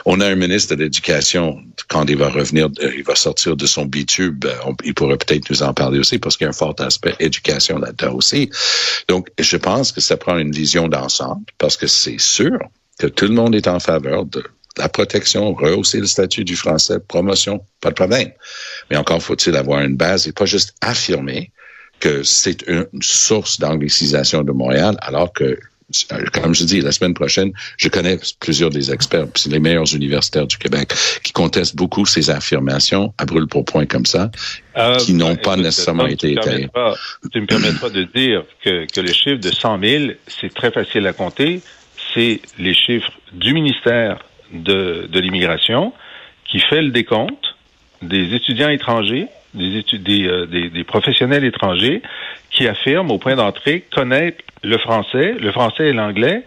On 0.04 0.20
a 0.20 0.26
un 0.26 0.36
ministre 0.36 0.74
de 0.74 0.82
l'Éducation, 0.82 1.58
quand 1.88 2.08
il 2.08 2.16
va 2.16 2.28
revenir, 2.28 2.68
euh, 2.80 2.92
il 2.96 3.04
va 3.04 3.14
sortir 3.14 3.56
de 3.56 3.66
son 3.66 3.84
bitube, 3.84 4.44
euh, 4.44 4.72
il 4.84 4.94
pourrait 4.94 5.16
peut-être 5.16 5.50
nous 5.50 5.62
en 5.62 5.74
parler 5.74 5.98
aussi 5.98 6.18
parce 6.18 6.36
qu'il 6.36 6.44
y 6.44 6.48
a 6.48 6.50
un 6.50 6.52
fort 6.52 6.74
aspect 6.78 7.14
éducation 7.20 7.78
là-dedans 7.78 8.14
aussi. 8.14 8.50
Donc, 9.08 9.28
je 9.38 9.56
pense 9.56 9.92
que 9.92 10.00
ça 10.00 10.16
prend 10.16 10.38
une 10.38 10.52
vision 10.52 10.88
d'ensemble 10.88 11.44
parce 11.58 11.76
que 11.76 11.86
c'est 11.86 12.20
sûr 12.20 12.58
que 12.98 13.06
tout 13.06 13.26
le 13.26 13.34
monde 13.34 13.54
est 13.54 13.66
en 13.66 13.80
faveur 13.80 14.24
de 14.24 14.44
la 14.76 14.88
protection, 14.88 15.54
rehausser 15.54 16.00
le 16.00 16.06
statut 16.06 16.44
du 16.44 16.56
français, 16.56 16.98
promotion, 16.98 17.64
pas 17.80 17.90
de 17.90 17.94
problème. 17.94 18.30
Mais 18.90 18.96
encore 18.96 19.22
faut-il 19.22 19.56
avoir 19.56 19.80
une 19.80 19.96
base 19.96 20.26
et 20.26 20.32
pas 20.32 20.46
juste 20.46 20.74
affirmer 20.80 21.50
que 22.00 22.22
c'est 22.22 22.66
une 22.66 22.86
source 23.00 23.60
d'anglicisation 23.60 24.42
de 24.42 24.52
Montréal, 24.52 24.96
alors 25.00 25.32
que 25.32 25.58
comme 26.32 26.54
je 26.54 26.64
dis, 26.64 26.80
la 26.80 26.92
semaine 26.92 27.14
prochaine, 27.14 27.52
je 27.76 27.88
connais 27.88 28.18
plusieurs 28.40 28.70
des 28.70 28.90
experts, 28.90 29.26
les 29.46 29.58
meilleurs 29.58 29.94
universitaires 29.94 30.46
du 30.46 30.56
Québec, 30.56 30.92
qui 31.22 31.32
contestent 31.32 31.76
beaucoup 31.76 32.06
ces 32.06 32.30
affirmations 32.30 33.12
à 33.18 33.26
brûle 33.26 33.46
pour 33.46 33.64
point 33.64 33.86
comme 33.86 34.06
ça, 34.06 34.30
euh, 34.76 34.96
qui 34.96 35.12
n'ont 35.12 35.36
pas 35.36 35.56
nécessairement 35.56 36.06
été 36.06 36.32
étayées. 36.32 36.68
Tu 37.32 37.40
me 37.40 37.46
permettras 37.46 37.90
de 37.90 38.04
dire 38.04 38.44
que, 38.64 38.86
que 38.90 39.00
le 39.00 39.12
chiffre 39.12 39.40
de 39.40 39.50
100 39.50 39.80
000, 39.80 40.04
c'est 40.26 40.52
très 40.52 40.70
facile 40.70 41.06
à 41.06 41.12
compter. 41.12 41.60
C'est 42.14 42.40
les 42.58 42.74
chiffres 42.74 43.12
du 43.32 43.52
ministère 43.52 44.18
de, 44.54 45.08
de 45.10 45.20
l'immigration 45.20 45.92
qui 46.44 46.60
fait 46.60 46.82
le 46.82 46.90
décompte 46.90 47.56
des 48.02 48.34
étudiants 48.34 48.68
étrangers, 48.68 49.26
des, 49.54 49.82
des, 49.98 50.26
euh, 50.26 50.46
des, 50.46 50.70
des, 50.70 50.84
professionnels 50.84 51.44
étrangers 51.44 52.02
qui 52.50 52.66
affirment 52.68 53.10
au 53.10 53.18
point 53.18 53.36
d'entrée 53.36 53.84
connaître 53.92 54.44
le 54.62 54.78
français, 54.78 55.34
le 55.38 55.52
français 55.52 55.88
et 55.88 55.92
l'anglais, 55.92 56.42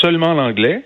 seulement 0.00 0.34
l'anglais, 0.34 0.84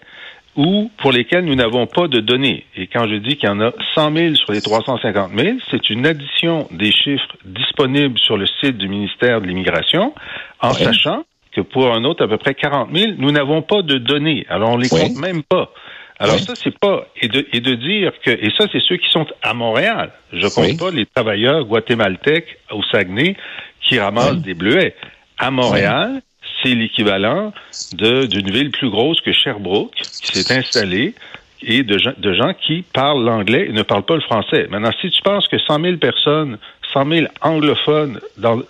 ou 0.57 0.91
pour 0.97 1.13
lesquels 1.13 1.45
nous 1.45 1.55
n'avons 1.55 1.87
pas 1.87 2.09
de 2.09 2.21
données. 2.21 2.65
Et 2.77 2.87
quand 2.87 3.07
je 3.07 3.17
dis 3.17 3.37
qu'il 3.37 3.49
y 3.49 3.53
en 3.53 3.61
a 3.61 3.73
100 3.95 4.15
000 4.15 4.35
sur 4.37 4.53
les 4.53 4.63
350 4.63 5.33
000, 5.37 5.59
c'est 5.71 5.91
une 5.91 6.07
addition 6.07 6.67
des 6.71 6.93
chiffres 6.93 7.37
disponibles 7.45 8.19
sur 8.19 8.37
le 8.37 8.47
site 8.47 8.79
du 8.79 8.89
ministère 8.89 9.41
de 9.41 9.47
l'Immigration, 9.47 10.15
en 10.61 10.73
sachant 10.73 11.25
que 11.53 11.61
pour 11.61 11.93
un 11.93 12.05
autre 12.05 12.25
à 12.25 12.29
peu 12.29 12.39
près 12.39 12.55
40 12.55 12.89
000, 12.95 13.13
nous 13.19 13.31
n'avons 13.33 13.63
pas 13.63 13.83
de 13.83 13.99
données. 13.99 14.47
Alors 14.49 14.71
on 14.71 14.77
les 14.79 14.89
compte 14.89 15.17
même 15.17 15.43
pas. 15.43 15.71
Alors 16.19 16.39
ça, 16.39 16.55
c'est 16.55 16.77
pas 16.79 17.07
et 17.21 17.29
de, 17.29 17.47
et 17.53 17.61
de 17.61 17.75
dire 17.75 18.13
que 18.25 18.31
et 18.31 18.51
ça, 18.57 18.67
c'est 18.73 18.81
ceux 18.81 18.97
qui 18.97 19.09
sont 19.11 19.27
à 19.43 19.55
Montréal. 19.55 20.13
Je 20.33 20.47
compte 20.49 20.79
pas 20.79 20.91
les 20.91 21.07
travailleurs 21.07 21.65
guatémaltèques 21.65 22.59
au 22.71 22.83
Saguenay 22.85 23.37
qui 23.83 23.99
ramassent 23.99 24.39
des 24.39 24.55
bleuets. 24.55 24.95
À 25.39 25.51
Montréal, 25.51 26.23
c'est 26.63 26.75
l'équivalent 26.75 27.53
d'une 27.93 28.51
ville 28.51 28.71
plus 28.71 28.89
grosse 28.89 29.21
que 29.21 29.33
Sherbrooke 29.33 29.95
qui 29.95 30.39
s'est 30.39 30.57
installée 30.57 31.15
et 31.63 31.83
de, 31.83 31.99
de 32.19 32.35
gens 32.35 32.55
qui 32.55 32.83
parlent 32.93 33.25
l'anglais 33.25 33.67
et 33.69 33.73
ne 33.73 33.83
parlent 33.83 34.05
pas 34.05 34.15
le 34.15 34.21
français. 34.23 34.67
Maintenant, 34.71 34.93
si 35.01 35.11
tu 35.11 35.21
penses 35.23 35.49
que 35.49 35.59
100 35.59 35.81
000 35.81 35.97
personnes 35.97 36.59
100 36.93 37.07
000 37.07 37.27
anglophones 37.43 38.21
dans, 38.39 38.63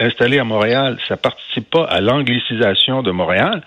installés 0.00 0.38
à 0.38 0.44
Montréal, 0.44 0.98
ça 1.06 1.16
participe 1.16 1.68
pas 1.70 1.84
à 1.84 2.00
l'anglicisation 2.00 3.02
de 3.02 3.10
Montréal, 3.10 3.62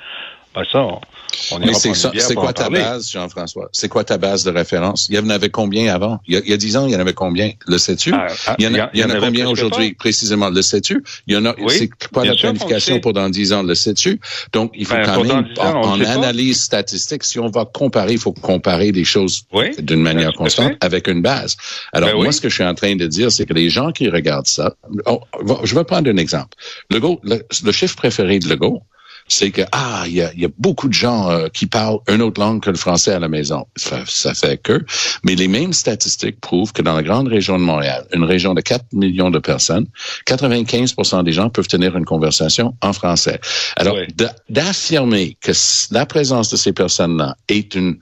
ben 0.58 1.74
ça, 1.74 2.12
mais 2.14 2.20
c'est 2.20 2.36
quoi 2.36 2.54
ta 2.54 2.70
base, 2.70 3.12
Jean-François? 3.12 3.70
C'est 3.72 3.90
quoi 3.90 4.04
ta 4.04 4.18
base 4.18 4.44
de 4.44 4.52
référence? 4.52 5.08
Il 5.10 5.16
y 5.16 5.20
en 5.20 5.30
avait 5.30 5.50
combien 5.50 5.94
avant? 5.94 6.20
Il 6.28 6.42
y 6.46 6.54
a, 6.54 6.58
dix 6.58 6.78
ans, 6.78 6.88
il 6.88 6.94
y 6.94 6.96
en 6.96 7.00
avait 7.00 7.14
combien? 7.14 7.52
Le 7.68 7.78
sais-tu? 7.78 8.14
Ah, 8.14 8.28
ah, 8.48 8.56
il 8.58 8.66
y 8.66 8.68
en 8.68 8.74
a, 8.74 8.90
il 8.94 9.00
y 9.00 9.04
en 9.04 9.10
a 9.10 9.20
combien 9.20 9.48
aujourd'hui, 9.48 9.94
précisément? 9.94 10.50
Le 10.50 10.62
sais-tu? 10.62 11.04
Il 11.28 11.36
y 11.36 11.38
en 11.38 11.46
a, 11.46 11.56
c'est 11.68 11.90
quoi 12.12 12.26
la 12.26 12.36
planification 12.36 13.00
pour 13.00 13.14
dans 13.14 13.30
dix 13.30 13.54
ans? 13.54 13.64
Le 13.64 13.76
sais-tu? 13.76 14.20
Donc, 14.54 14.72
il 14.76 14.86
faut 14.86 14.96
ben, 14.96 15.06
quand 15.06 15.24
même, 15.24 15.48
en, 15.60 16.02
analyse 16.02 16.62
statistique, 16.62 17.24
si 17.24 17.40
on 17.40 17.50
va 17.50 17.66
comparer, 17.66 18.14
il 18.14 18.20
faut 18.20 18.34
comparer 18.34 18.92
des 18.92 19.04
choses 19.04 19.44
d'une 19.80 20.02
manière 20.02 20.34
constante 20.34 20.74
avec 20.82 21.08
une 21.08 21.22
base. 21.22 21.58
Alors, 21.94 22.10
ben 22.10 22.24
moi, 22.24 22.32
ce 22.32 22.42
que 22.42 22.50
je 22.50 22.56
suis 22.56 22.64
en 22.64 22.74
train 22.74 22.96
de 22.96 23.06
dire, 23.06 23.32
c'est 23.32 23.46
que 23.46 23.54
les 23.54 23.70
gens 23.70 23.92
qui 23.92 24.10
regardent 24.10 24.48
ça, 24.48 24.76
oh, 25.06 25.22
je 25.64 25.76
vais 25.76 25.84
prendre 25.84 26.10
un 26.10 26.18
exemple. 26.18 26.58
Legault, 26.90 27.20
le, 27.24 27.46
le 27.64 27.72
chiffre 27.72 27.96
préféré 27.96 28.40
de 28.40 28.48
Legault, 28.48 28.82
c'est 29.28 29.52
que 29.52 29.62
ah, 29.72 30.04
il 30.08 30.14
y 30.14 30.22
a, 30.22 30.32
y 30.36 30.46
a, 30.46 30.50
beaucoup 30.58 30.88
de 30.88 30.94
gens 30.94 31.30
euh, 31.30 31.48
qui 31.50 31.66
parlent 31.66 32.00
une 32.08 32.22
autre 32.22 32.40
langue 32.40 32.62
que 32.62 32.70
le 32.70 32.78
français 32.78 33.14
à 33.14 33.20
la 33.20 33.28
maison. 33.28 33.66
Ça, 33.76 34.04
ça, 34.06 34.34
fait 34.34 34.58
que, 34.58 34.86
mais 35.24 35.36
les 35.36 35.48
mêmes 35.48 35.74
statistiques 35.74 36.40
prouvent 36.40 36.72
que 36.72 36.82
dans 36.82 36.96
la 36.96 37.04
grande 37.04 37.28
région 37.28 37.58
de 37.58 37.64
Montréal, 37.64 38.06
une 38.14 38.24
région 38.24 38.54
de 38.54 38.62
4 38.62 38.94
millions 38.94 39.30
de 39.30 39.40
personnes, 39.40 39.88
95% 40.26 41.24
des 41.24 41.34
gens 41.34 41.50
peuvent 41.50 41.68
tenir 41.68 41.96
une 41.98 42.06
conversation 42.06 42.76
en 42.82 42.94
français. 42.94 43.40
Alors, 43.76 43.96
oui. 43.96 44.08
d'affirmer 44.50 45.38
que 45.42 45.52
la 45.92 46.06
présence 46.06 46.50
de 46.50 46.58
ces 46.58 46.74
personnes-là 46.74 47.36
est 47.48 47.76
une 47.76 47.98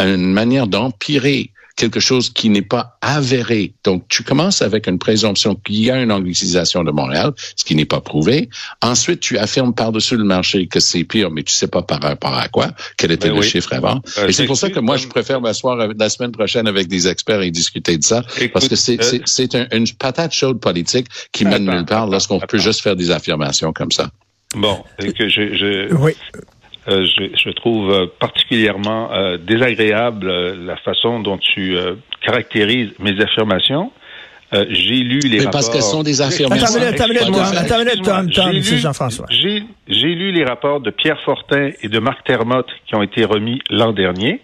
une 0.00 0.32
manière 0.32 0.66
d'empirer 0.66 1.51
quelque 1.76 2.00
chose 2.00 2.30
qui 2.30 2.48
n'est 2.50 2.62
pas 2.62 2.98
avéré. 3.00 3.74
Donc, 3.84 4.06
tu 4.08 4.22
commences 4.22 4.62
avec 4.62 4.86
une 4.86 4.98
présomption 4.98 5.54
qu'il 5.54 5.82
y 5.82 5.90
a 5.90 6.00
une 6.00 6.12
anglicisation 6.12 6.84
de 6.84 6.90
Montréal, 6.90 7.32
ce 7.56 7.64
qui 7.64 7.74
n'est 7.74 7.84
pas 7.86 8.00
prouvé. 8.00 8.48
Ensuite, 8.80 9.20
tu 9.20 9.38
affirmes 9.38 9.74
par-dessus 9.74 10.16
le 10.16 10.24
marché 10.24 10.66
que 10.66 10.80
c'est 10.80 11.04
pire, 11.04 11.30
mais 11.30 11.42
tu 11.42 11.52
sais 11.52 11.68
pas 11.68 11.82
par 11.82 12.00
rapport 12.00 12.34
à 12.34 12.48
quoi, 12.48 12.72
quel 12.96 13.12
était 13.12 13.28
ben 13.28 13.34
le 13.34 13.40
oui. 13.40 13.48
chiffre 13.48 13.72
avant. 13.72 14.00
Euh, 14.18 14.28
et 14.28 14.32
c'est 14.32 14.46
pour 14.46 14.56
ça 14.56 14.70
que 14.70 14.80
moi, 14.80 14.96
je 14.96 15.06
préfère 15.06 15.40
m'asseoir 15.40 15.76
la 15.76 16.08
semaine 16.08 16.32
prochaine 16.32 16.66
avec 16.66 16.88
des 16.88 17.08
experts 17.08 17.42
et 17.42 17.50
discuter 17.50 17.96
de 17.96 18.04
ça, 18.04 18.24
Écoute, 18.36 18.52
parce 18.52 18.68
que 18.68 18.76
c'est 18.76 19.54
euh, 19.54 19.66
un, 19.70 19.76
une 19.76 19.88
patate 19.88 20.32
chaude 20.32 20.60
politique 20.60 21.06
qui 21.32 21.44
mène 21.44 21.64
nulle 21.64 21.84
part 21.84 22.06
lorsqu'on 22.06 22.40
peut 22.40 22.58
juste 22.58 22.80
faire 22.80 22.96
des 22.96 23.10
affirmations 23.10 23.72
comme 23.72 23.92
ça. 23.92 24.10
Bon, 24.54 24.84
et 24.98 25.12
que 25.12 25.28
je, 25.28 25.54
je... 25.54 25.94
Oui. 25.94 26.12
Euh, 26.88 27.06
je, 27.06 27.24
je, 27.36 27.50
trouve 27.50 28.10
particulièrement 28.18 29.12
euh, 29.12 29.36
désagréable 29.36 30.28
euh, 30.28 30.56
la 30.66 30.76
façon 30.76 31.20
dont 31.20 31.38
tu 31.38 31.76
caractérises 32.20 32.90
mes 32.98 33.20
affirmations. 33.20 33.92
j'ai 34.52 34.96
lu 34.96 35.20
les 35.20 35.28
Mais 35.28 35.38
rapports. 35.38 35.52
parce 35.52 35.68
qu'elles 35.70 35.82
sont 35.82 36.02
des 36.02 36.20
affirmations. 36.20 36.66
Jean-François. 38.78 39.26
J'ai 39.30 40.14
lu 40.14 40.32
les 40.32 40.44
rapports 40.44 40.80
de 40.80 40.90
Pierre 40.90 41.20
Fortin 41.20 41.70
et 41.82 41.88
de 41.88 41.98
Marc 42.00 42.24
Termotte 42.24 42.70
qui 42.86 42.96
ont 42.96 43.02
été 43.02 43.24
remis 43.24 43.60
l'an 43.70 43.92
dernier. 43.92 44.40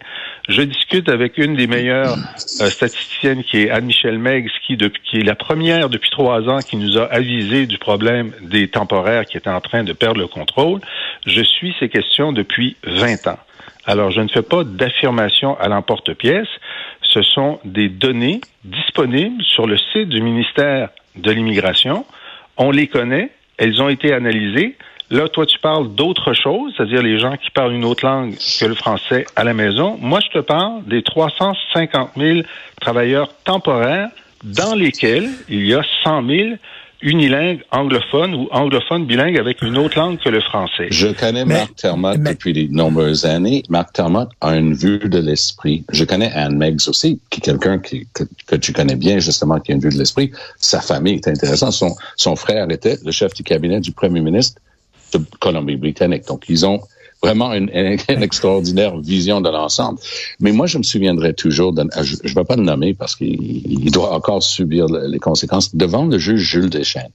Je 0.49 0.63
discute 0.63 1.09
avec 1.09 1.37
une 1.37 1.55
des 1.55 1.67
meilleures 1.67 2.17
euh, 2.61 2.69
statisticiennes 2.69 3.43
qui 3.43 3.57
est 3.57 3.69
Anne-Michel 3.69 4.17
Meggs, 4.17 4.49
qui, 4.65 4.77
depuis, 4.77 4.99
qui 5.03 5.17
est 5.17 5.23
la 5.23 5.35
première 5.35 5.89
depuis 5.89 6.09
trois 6.09 6.49
ans 6.49 6.57
qui 6.57 6.75
nous 6.75 6.97
a 6.97 7.03
avisé 7.05 7.67
du 7.67 7.77
problème 7.77 8.31
des 8.41 8.67
temporaires 8.67 9.25
qui 9.25 9.37
étaient 9.37 9.49
en 9.51 9.61
train 9.61 9.83
de 9.83 9.93
perdre 9.93 10.19
le 10.19 10.27
contrôle. 10.27 10.81
Je 11.25 11.41
suis 11.41 11.75
ces 11.79 11.89
questions 11.89 12.31
depuis 12.31 12.75
20 12.83 13.27
ans. 13.27 13.39
Alors, 13.85 14.11
je 14.11 14.21
ne 14.21 14.27
fais 14.27 14.41
pas 14.41 14.63
d'affirmation 14.63 15.59
à 15.59 15.67
l'emporte-pièce. 15.67 16.47
Ce 17.01 17.21
sont 17.21 17.59
des 17.65 17.89
données 17.89 18.41
disponibles 18.63 19.43
sur 19.43 19.65
le 19.65 19.77
site 19.77 20.09
du 20.09 20.21
ministère 20.21 20.89
de 21.15 21.31
l'Immigration. 21.31 22.05
On 22.57 22.71
les 22.71 22.87
connaît. 22.87 23.31
Elles 23.57 23.81
ont 23.81 23.89
été 23.89 24.13
analysées. 24.13 24.77
Là, 25.11 25.27
toi, 25.27 25.45
tu 25.45 25.57
parles 25.57 25.95
d'autre 25.95 26.33
chose, 26.33 26.71
c'est-à-dire 26.77 27.01
les 27.01 27.17
gens 27.19 27.35
qui 27.35 27.49
parlent 27.49 27.73
une 27.73 27.83
autre 27.83 28.05
langue 28.05 28.35
que 28.59 28.65
le 28.65 28.75
français 28.75 29.25
à 29.35 29.43
la 29.43 29.55
maison. 29.55 29.97
Moi, 29.99 30.19
je 30.19 30.39
te 30.39 30.43
parle 30.43 30.83
des 30.85 31.01
350 31.01 32.11
000 32.15 32.41
travailleurs 32.79 33.33
temporaires 33.43 34.09
dans 34.43 34.75
lesquels 34.75 35.29
il 35.49 35.65
y 35.65 35.73
a 35.73 35.81
100 36.03 36.27
000 36.27 36.49
unilingues 37.01 37.61
anglophones 37.71 38.33
ou 38.35 38.47
anglophones 38.51 39.05
bilingues 39.05 39.37
avec 39.37 39.61
une 39.61 39.77
autre 39.77 39.97
langue 39.97 40.19
que 40.19 40.29
le 40.29 40.41
français. 40.41 40.87
Je 40.89 41.07
connais 41.07 41.45
mais, 41.45 41.59
Marc 41.59 41.75
Termott 41.75 42.17
mais... 42.17 42.31
depuis 42.31 42.53
de 42.53 42.73
nombreuses 42.73 43.25
années. 43.25 43.63
Marc 43.69 43.93
Termott 43.93 44.29
a 44.41 44.55
une 44.55 44.73
vue 44.73 44.99
de 44.99 45.19
l'esprit. 45.19 45.83
Je 45.91 46.03
connais 46.03 46.31
Anne 46.33 46.57
Meggs 46.57 46.87
aussi, 46.87 47.19
qui 47.29 47.39
est 47.39 47.43
quelqu'un 47.43 47.79
que, 47.79 48.55
tu 48.55 48.73
connais 48.73 48.95
bien, 48.95 49.19
justement, 49.19 49.59
qui 49.59 49.71
a 49.71 49.75
une 49.75 49.81
vue 49.81 49.89
de 49.89 49.97
l'esprit. 49.97 50.31
Sa 50.57 50.81
famille 50.81 51.15
est 51.15 51.27
intéressante. 51.27 51.73
Son, 51.73 51.95
son 52.15 52.35
frère 52.35 52.69
était 52.69 52.97
le 53.03 53.11
chef 53.11 53.33
du 53.33 53.43
cabinet 53.43 53.79
du 53.79 53.91
premier 53.91 54.21
ministre 54.21 54.61
de 55.13 55.19
Colombie-Britannique. 55.39 56.27
Donc, 56.27 56.45
ils 56.49 56.65
ont 56.65 56.81
vraiment 57.21 57.53
une, 57.53 57.69
une 58.09 58.23
extraordinaire 58.23 58.97
vision 58.97 59.41
de 59.41 59.49
l'ensemble. 59.49 59.99
Mais 60.39 60.51
moi, 60.51 60.67
je 60.67 60.77
me 60.77 60.83
souviendrai 60.83 61.33
toujours, 61.33 61.73
de, 61.73 61.87
je 62.01 62.15
ne 62.23 62.33
vais 62.33 62.43
pas 62.43 62.55
le 62.55 62.63
nommer 62.63 62.93
parce 62.93 63.15
qu'il 63.15 63.91
doit 63.91 64.13
encore 64.13 64.43
subir 64.43 64.87
les 64.87 65.19
conséquences, 65.19 65.75
devant 65.75 66.05
le 66.05 66.17
juge 66.17 66.41
Jules 66.41 66.69
Deschênes. 66.69 67.11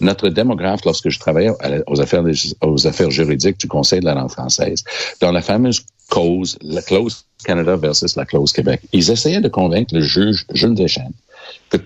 Notre 0.00 0.28
démographe, 0.28 0.84
lorsque 0.84 1.10
je 1.10 1.18
travaillais 1.18 1.52
aux 1.86 2.00
affaires, 2.00 2.24
aux 2.62 2.86
affaires 2.86 3.10
juridiques 3.10 3.58
du 3.58 3.68
Conseil 3.68 4.00
de 4.00 4.06
la 4.06 4.14
langue 4.14 4.30
française, 4.30 4.82
dans 5.20 5.32
la 5.32 5.42
fameuse 5.42 5.84
cause, 6.08 6.58
la 6.62 6.82
clause 6.82 7.24
Canada 7.44 7.76
versus 7.76 8.16
la 8.16 8.24
clause 8.24 8.52
Québec, 8.52 8.80
ils 8.92 9.10
essayaient 9.10 9.40
de 9.40 9.48
convaincre 9.48 9.94
le 9.94 10.00
juge 10.00 10.46
Jules 10.54 10.74
Deschênes 10.74 11.12
que 11.70 11.78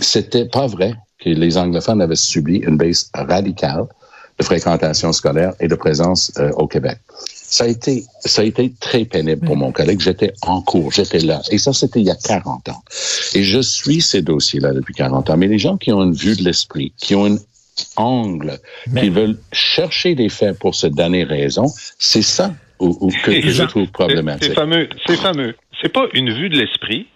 c'était 0.00 0.46
pas 0.46 0.66
vrai 0.66 0.94
que 1.18 1.30
les 1.30 1.58
anglophones 1.58 2.00
avaient 2.00 2.16
subi 2.16 2.58
une 2.58 2.76
baisse 2.76 3.10
radicale 3.14 3.86
de 4.38 4.44
fréquentation 4.44 5.12
scolaire 5.12 5.52
et 5.60 5.68
de 5.68 5.74
présence 5.74 6.32
euh, 6.38 6.50
au 6.52 6.66
Québec. 6.66 6.98
Ça 7.08 7.64
a 7.64 7.68
été, 7.68 8.04
ça 8.20 8.42
a 8.42 8.44
été 8.44 8.72
très 8.80 9.04
pénible 9.04 9.46
pour 9.46 9.56
mon 9.56 9.72
collègue. 9.72 10.00
J'étais 10.00 10.32
en 10.42 10.60
cours, 10.60 10.92
j'étais 10.92 11.20
là. 11.20 11.40
Et 11.50 11.58
ça, 11.58 11.72
c'était 11.72 12.00
il 12.00 12.06
y 12.06 12.10
a 12.10 12.16
40 12.16 12.68
ans. 12.68 12.82
Et 13.34 13.44
je 13.44 13.60
suis 13.60 14.02
ces 14.02 14.20
dossiers-là 14.20 14.72
depuis 14.72 14.94
40 14.94 15.30
ans. 15.30 15.36
Mais 15.36 15.46
les 15.46 15.58
gens 15.58 15.76
qui 15.76 15.92
ont 15.92 16.02
une 16.02 16.14
vue 16.14 16.36
de 16.36 16.42
l'esprit, 16.42 16.92
qui 16.98 17.14
ont 17.14 17.26
un 17.26 17.36
angle, 17.96 18.58
Mais... 18.88 19.02
qui 19.02 19.10
veulent 19.10 19.38
chercher 19.52 20.14
des 20.14 20.28
faits 20.28 20.58
pour 20.58 20.74
se 20.74 20.86
donner 20.86 21.24
raison, 21.24 21.66
c'est 21.98 22.22
ça 22.22 22.52
où, 22.80 22.96
où 23.00 23.10
que, 23.10 23.40
que 23.40 23.48
je 23.48 23.62
trouve 23.62 23.90
problématique. 23.90 24.48
C'est 24.48 24.54
fameux, 24.54 24.88
c'est 25.06 25.16
fameux. 25.16 25.54
C'est 25.80 25.92
pas 25.92 26.06
une 26.14 26.32
vue 26.32 26.48
de 26.48 26.58
l'esprit 26.58 27.06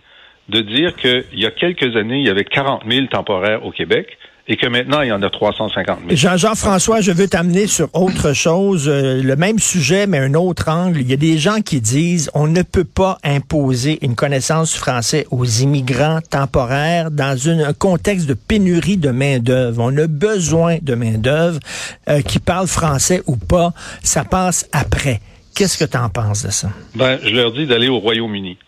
de 0.49 0.61
dire 0.61 0.97
qu'il 0.97 1.39
y 1.39 1.47
a 1.47 1.51
quelques 1.51 1.97
années, 1.97 2.19
il 2.19 2.27
y 2.27 2.31
avait 2.31 2.45
40 2.45 2.83
000 2.89 3.07
temporaires 3.07 3.65
au 3.65 3.71
Québec 3.71 4.19
et 4.51 4.57
que 4.57 4.67
maintenant, 4.67 5.01
il 5.03 5.09
y 5.09 5.13
en 5.13 5.23
a 5.23 5.31
350 5.31 5.99
000. 6.11 6.37
Jean-François, 6.37 7.01
je 7.01 7.13
veux 7.13 7.29
t'amener 7.29 7.69
sur 7.69 7.89
autre 7.95 8.33
chose, 8.33 8.89
euh, 8.89 9.23
le 9.23 9.37
même 9.37 9.61
sujet, 9.61 10.09
mais 10.09 10.19
un 10.19 10.35
autre 10.35 10.69
angle. 10.69 11.01
Il 11.01 11.09
y 11.09 11.13
a 11.13 11.17
des 11.17 11.39
gens 11.39 11.61
qui 11.61 11.81
disent 11.81 12.33
on 12.35 12.49
ne 12.49 12.63
peut 12.63 12.85
pas 12.85 13.19
imposer 13.23 14.01
une 14.03 14.17
connaissance 14.17 14.73
du 14.73 14.79
français 14.81 15.25
aux 15.31 15.45
immigrants 15.45 16.19
temporaires 16.29 17.13
dans 17.13 17.37
une, 17.37 17.61
un 17.61 17.73
contexte 17.73 18.27
de 18.27 18.35
pénurie 18.35 18.97
de 18.97 19.11
main-d'œuvre. 19.11 19.81
On 19.85 19.97
a 19.97 20.09
besoin 20.09 20.79
de 20.83 20.97
main-d'œuvre 20.97 21.61
euh, 22.09 22.21
qui 22.21 22.41
parle 22.41 22.67
français 22.67 23.23
ou 23.29 23.37
pas. 23.37 23.73
Ça 24.03 24.25
passe 24.25 24.69
après. 24.73 25.21
Qu'est-ce 25.55 25.79
que 25.79 25.89
tu 25.89 25.97
en 25.97 26.09
penses 26.09 26.45
de 26.45 26.51
ça? 26.51 26.71
Ben, 26.97 27.21
je 27.23 27.31
leur 27.31 27.53
dis 27.53 27.69
d'aller 27.69 27.89
au 27.89 28.01
Royaume-Uni. 28.01 28.59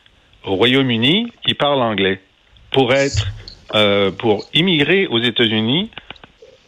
Au 0.44 0.54
Royaume-Uni, 0.54 1.32
ils 1.48 1.56
parlent 1.56 1.82
anglais. 1.82 2.20
Pour 2.70 2.94
être 2.94 3.26
euh, 3.74 4.10
pour 4.10 4.44
immigrer 4.54 5.06
aux 5.06 5.18
États-Unis 5.18 5.90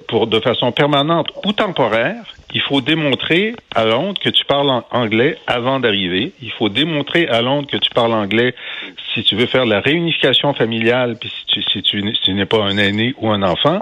pour 0.08 0.26
de 0.26 0.38
façon 0.40 0.72
permanente 0.72 1.28
ou 1.44 1.52
temporaire, 1.52 2.34
il 2.54 2.60
faut 2.60 2.80
démontrer 2.80 3.54
à 3.74 3.84
Londres 3.84 4.20
que 4.20 4.28
tu 4.28 4.44
parles 4.44 4.70
anglais 4.90 5.36
avant 5.46 5.80
d'arriver. 5.80 6.32
Il 6.40 6.52
faut 6.52 6.68
démontrer 6.68 7.26
à 7.26 7.42
Londres 7.42 7.68
que 7.68 7.76
tu 7.76 7.90
parles 7.90 8.12
anglais 8.12 8.54
si 9.12 9.24
tu 9.24 9.34
veux 9.34 9.46
faire 9.46 9.66
la 9.66 9.80
réunification 9.80 10.54
familiale, 10.54 11.16
puis 11.20 11.30
si 11.30 11.46
tu, 11.46 11.62
si 11.62 11.82
tu, 11.82 12.00
si 12.14 12.20
tu 12.22 12.32
n'es 12.32 12.46
pas 12.46 12.62
un 12.62 12.78
aîné 12.78 13.14
ou 13.18 13.30
un 13.30 13.42
enfant. 13.42 13.80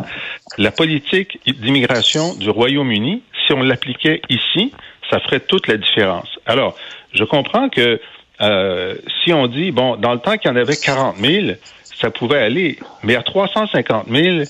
La 0.58 0.70
politique 0.70 1.38
d'immigration 1.46 2.34
du 2.34 2.48
Royaume-Uni, 2.48 3.22
si 3.46 3.52
on 3.52 3.62
l'appliquait 3.62 4.22
ici, 4.30 4.72
ça 5.10 5.20
ferait 5.20 5.40
toute 5.40 5.68
la 5.68 5.76
différence. 5.76 6.38
Alors, 6.46 6.74
je 7.12 7.24
comprends 7.24 7.68
que 7.68 8.00
euh, 8.40 8.94
si 9.22 9.32
on 9.32 9.46
dit, 9.46 9.70
bon, 9.70 9.96
dans 9.96 10.12
le 10.14 10.18
temps 10.18 10.36
qu'il 10.38 10.50
y 10.50 10.54
en 10.54 10.56
avait 10.56 10.76
40 10.76 11.16
000, 11.16 11.56
ça 12.02 12.10
pouvait 12.10 12.42
aller. 12.42 12.78
Mais 13.02 13.16
à 13.16 13.22
350 13.22 14.08
000, 14.10 14.44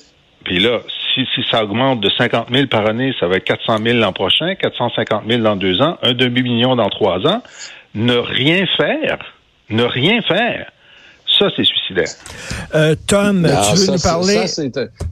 puis 0.44 0.58
là, 0.58 0.80
si, 1.14 1.26
si, 1.34 1.44
ça 1.50 1.62
augmente 1.62 2.00
de 2.00 2.10
50 2.10 2.48
000 2.50 2.66
par 2.66 2.88
année, 2.88 3.14
ça 3.20 3.28
va 3.28 3.36
être 3.36 3.44
400 3.44 3.78
000 3.84 3.98
l'an 3.98 4.12
prochain, 4.12 4.54
450 4.54 5.24
000 5.28 5.42
dans 5.42 5.56
deux 5.56 5.80
ans, 5.82 5.98
un 6.02 6.14
demi-million 6.14 6.74
dans 6.74 6.88
trois 6.88 7.26
ans. 7.26 7.42
Ne 7.94 8.16
rien 8.16 8.66
faire, 8.76 9.18
ne 9.68 9.84
rien 9.84 10.22
faire, 10.22 10.72
ça, 11.42 11.48
c'est 11.56 11.64
suicidaire. 11.64 12.08
Euh, 12.74 12.94
Tom, 13.06 13.40
non, 13.40 13.48
tu 13.48 13.76
veux 13.76 13.86
ça, 13.86 13.92
nous 13.92 13.98
parler? 13.98 14.46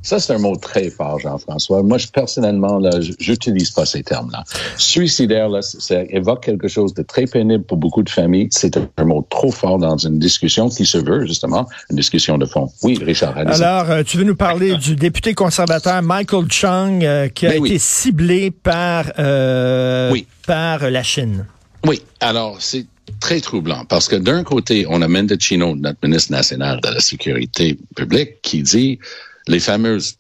Ça, 0.02 0.18
c'est 0.20 0.32
un, 0.32 0.36
un, 0.36 0.38
mot 0.38 0.56
très 0.56 0.88
fort, 0.90 1.18
Jean-François. 1.18 1.82
Moi, 1.82 1.98
je, 1.98 2.06
personnellement, 2.06 2.78
là, 2.78 2.90
j'utilise 3.18 3.70
pas 3.70 3.84
ces 3.84 4.02
termes-là. 4.02 4.44
Suicidaire, 4.76 5.48
là, 5.48 5.60
ça 5.62 6.02
évoque 6.08 6.44
quelque 6.44 6.68
chose 6.68 6.94
de 6.94 7.02
très 7.02 7.26
pénible 7.26 7.64
pour 7.64 7.78
beaucoup 7.78 8.02
de 8.02 8.10
familles. 8.10 8.48
C'est 8.52 8.76
un 8.76 9.04
mot 9.04 9.26
trop 9.28 9.50
fort 9.50 9.78
dans 9.78 9.96
une 9.96 10.18
discussion 10.18 10.68
qui 10.68 10.86
se 10.86 10.98
veut, 10.98 11.26
justement, 11.26 11.66
une 11.90 11.96
discussion 11.96 12.38
de 12.38 12.46
fond. 12.46 12.70
Oui, 12.82 12.98
Richard. 13.02 13.36
Alors, 13.36 13.90
euh, 13.90 14.02
tu 14.04 14.16
veux 14.16 14.24
nous 14.24 14.36
parler 14.36 14.76
du 14.76 14.94
député 14.94 15.34
conservateur 15.34 16.00
Michael 16.02 16.50
Chung, 16.50 17.04
euh, 17.04 17.28
qui 17.28 17.46
a 17.46 17.50
ben 17.50 17.64
été 17.64 17.72
oui. 17.72 17.78
ciblé 17.80 18.50
par, 18.52 19.06
euh, 19.18 20.12
oui. 20.12 20.26
par 20.46 20.88
la 20.90 21.02
Chine. 21.02 21.46
Oui. 21.86 22.02
Alors, 22.20 22.56
c'est 22.60 22.86
très 23.18 23.40
troublant 23.40 23.84
parce 23.84 24.08
que 24.08 24.16
d'un 24.16 24.44
côté, 24.44 24.86
on 24.88 25.02
a 25.02 25.08
Mendocino, 25.08 25.74
notre 25.76 25.98
ministre 26.02 26.32
national 26.32 26.80
de 26.80 26.88
la 26.88 27.00
Sécurité 27.00 27.78
publique, 27.96 28.42
qui 28.42 28.62
dit 28.62 28.98
les 29.46 29.60
fameuses 29.60 30.16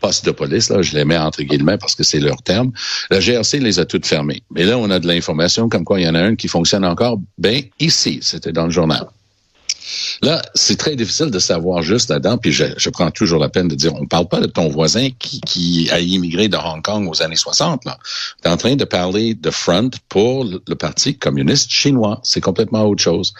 postes 0.00 0.26
de 0.26 0.30
police, 0.32 0.68
là, 0.68 0.82
je 0.82 0.94
les 0.94 1.04
mets 1.04 1.16
entre 1.16 1.42
guillemets 1.42 1.78
parce 1.78 1.94
que 1.94 2.04
c'est 2.04 2.20
leur 2.20 2.42
terme, 2.42 2.72
la 3.10 3.20
GRC 3.20 3.58
les 3.58 3.78
a 3.78 3.86
toutes 3.86 4.06
fermées. 4.06 4.42
Mais 4.50 4.64
là, 4.64 4.76
on 4.78 4.90
a 4.90 4.98
de 4.98 5.06
l'information 5.06 5.68
comme 5.68 5.84
quoi 5.84 6.00
il 6.00 6.04
y 6.04 6.08
en 6.08 6.14
a 6.14 6.22
une 6.26 6.36
qui 6.36 6.48
fonctionne 6.48 6.84
encore. 6.84 7.18
Ben, 7.38 7.62
ici, 7.80 8.18
c'était 8.22 8.52
dans 8.52 8.66
le 8.66 8.70
journal. 8.70 9.06
Là, 10.24 10.40
c'est 10.54 10.78
très 10.78 10.96
difficile 10.96 11.30
de 11.30 11.38
savoir 11.38 11.82
juste 11.82 12.08
là-dedans, 12.08 12.38
puis 12.38 12.50
je, 12.50 12.64
je, 12.78 12.88
prends 12.88 13.10
toujours 13.10 13.38
la 13.38 13.50
peine 13.50 13.68
de 13.68 13.74
dire, 13.74 13.92
on 13.94 14.06
parle 14.06 14.26
pas 14.26 14.40
de 14.40 14.46
ton 14.46 14.70
voisin 14.70 15.10
qui, 15.18 15.38
qui 15.42 15.90
a 15.90 16.00
immigré 16.00 16.48
de 16.48 16.56
Hong 16.56 16.80
Kong 16.80 17.06
aux 17.06 17.22
années 17.22 17.36
60. 17.36 17.84
Là. 17.84 17.98
Tu 18.42 18.48
es 18.48 18.50
en 18.50 18.56
train 18.56 18.74
de 18.74 18.86
parler 18.86 19.34
de 19.34 19.50
Front 19.50 19.90
pour 20.08 20.44
le, 20.44 20.62
le 20.66 20.74
Parti 20.76 21.18
communiste 21.18 21.70
chinois. 21.70 22.20
C'est 22.22 22.40
complètement 22.40 22.86
autre 22.86 23.02
chose. 23.02 23.34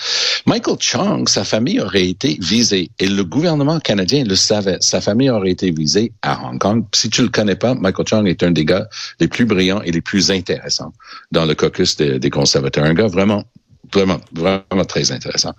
Michael 0.45 0.77
Chong, 0.79 1.27
sa 1.27 1.45
famille 1.45 1.81
aurait 1.81 2.07
été 2.07 2.37
visée, 2.43 2.91
et 2.99 3.07
le 3.07 3.25
gouvernement 3.25 3.81
canadien 3.81 4.25
le 4.25 4.37
savait. 4.37 4.77
Sa 4.81 5.01
famille 5.01 5.31
aurait 5.31 5.53
été 5.53 5.71
visée 5.71 6.13
à 6.21 6.39
Hong 6.45 6.59
Kong. 6.59 6.85
Si 6.95 7.09
tu 7.09 7.23
le 7.23 7.31
connais 7.31 7.57
pas, 7.57 7.75
Michael 7.75 8.07
Chong 8.07 8.29
est 8.29 8.43
un 8.43 8.51
des 8.51 8.67
gars 8.67 8.87
les 9.21 9.29
plus 9.29 9.47
brillants 9.47 9.81
et 9.81 9.91
les 9.91 10.03
plus 10.03 10.31
intéressants 10.31 10.93
dans 11.33 11.47
le 11.47 11.55
caucus 11.55 11.97
des, 11.97 12.19
des 12.19 12.29
conservateurs. 12.29 12.85
Un 12.85 12.93
gars 12.93 13.07
vraiment, 13.07 13.43
vraiment, 13.91 14.21
vraiment 14.35 14.85
très 14.87 15.13
intéressant. 15.13 15.55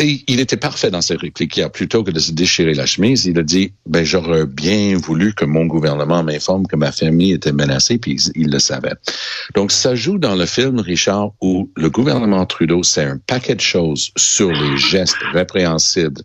Et 0.00 0.24
il 0.26 0.40
était 0.40 0.56
parfait 0.56 0.90
dans 0.90 1.00
ses 1.00 1.14
répliques. 1.14 1.56
Hier, 1.56 1.70
plutôt 1.70 2.02
que 2.02 2.10
de 2.10 2.18
se 2.18 2.32
déchirer 2.32 2.74
la 2.74 2.84
chemise, 2.84 3.26
il 3.26 3.38
a 3.38 3.42
dit 3.44 3.72
ben 3.86 4.04
j'aurais 4.04 4.44
bien 4.44 4.96
voulu 4.96 5.34
que 5.34 5.44
mon 5.44 5.66
gouvernement 5.66 6.24
m'informe 6.24 6.66
que 6.66 6.74
ma 6.74 6.90
famille 6.90 7.32
était 7.32 7.52
menacée, 7.52 7.98
puis 7.98 8.16
il, 8.34 8.42
il, 8.42 8.50
le 8.50 8.58
savait. 8.58 8.94
Donc 9.54 9.70
ça 9.70 9.94
joue 9.94 10.18
dans 10.18 10.34
le 10.34 10.46
film 10.46 10.80
Richard 10.80 11.32
où 11.40 11.70
le 11.76 11.90
gouvernement 11.90 12.44
Trudeau 12.44 12.82
c'est 12.82 13.04
un 13.04 13.18
paquet 13.18 13.54
de 13.54 13.60
choses 13.60 14.10
sur 14.16 14.50
les 14.50 14.76
gestes 14.78 15.16
répréhensibles 15.32 16.22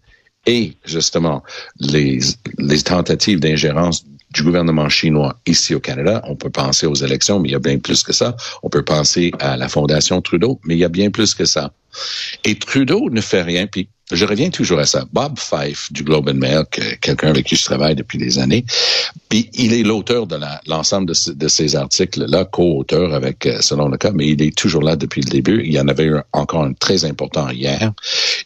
et 0.48 0.74
justement 0.86 1.44
les 1.80 2.20
les 2.58 2.82
tentatives 2.82 3.40
d'ingérence 3.40 4.04
du 4.32 4.44
gouvernement 4.44 4.90
chinois 4.90 5.40
ici 5.46 5.74
au 5.74 5.80
Canada. 5.80 6.22
On 6.26 6.36
peut 6.36 6.50
penser 6.50 6.86
aux 6.86 6.96
élections, 6.96 7.40
mais 7.40 7.50
il 7.50 7.52
y 7.54 7.56
a 7.56 7.60
bien 7.60 7.80
plus 7.80 8.04
que 8.04 8.14
ça. 8.14 8.36
On 8.64 8.70
peut 8.70 8.84
penser 8.84 9.32
à 9.40 9.58
la 9.58 9.70
Fondation 9.70 10.22
Trudeau, 10.22 10.60
mais 10.66 10.76
il 10.76 10.80
y 10.80 10.86
a 10.86 10.90
bien 10.90 11.10
plus 11.10 11.34
que 11.34 11.46
ça. 11.46 11.72
Et 12.44 12.56
Trudeau 12.56 13.10
ne 13.10 13.22
fait 13.22 13.42
rien, 13.42 13.66
puis 13.68 13.90
je 14.12 14.26
reviens 14.26 14.50
toujours 14.50 14.80
à 14.80 14.86
ça. 14.86 15.06
Bob 15.14 15.38
Fife 15.38 15.92
du 15.94 16.04
Globe 16.04 16.30
and 16.30 16.36
Mail, 16.36 16.64
quelqu'un 17.02 17.30
avec 17.30 17.46
qui 17.46 17.56
je 17.56 17.64
travaille 17.64 17.96
depuis 17.96 18.18
des 18.18 18.40
années, 18.40 18.66
puis 19.30 19.50
il 19.54 19.74
est 19.74 19.84
l'auteur 19.84 20.26
de 20.26 20.38
l'ensemble 20.68 21.08
de, 21.08 21.34
de, 21.34 21.48
ces 21.48 21.76
articles-là, 21.76 22.46
co-auteur 22.46 23.14
avec, 23.14 23.46
euh, 23.46 23.62
selon 23.62 23.88
le 23.88 23.98
cas, 23.98 24.12
mais 24.12 24.28
il 24.30 24.42
est 24.42 24.56
toujours 24.56 24.82
là 24.82 24.96
depuis 24.96 25.22
le 25.22 25.30
début. 25.30 25.62
Il 25.64 25.72
y 25.72 25.80
en 25.80 25.88
avait 25.88 26.06
eu 26.06 26.16
encore 26.34 26.64
un 26.64 26.74
très 26.74 27.06
important 27.06 27.50
hier. 27.50 27.92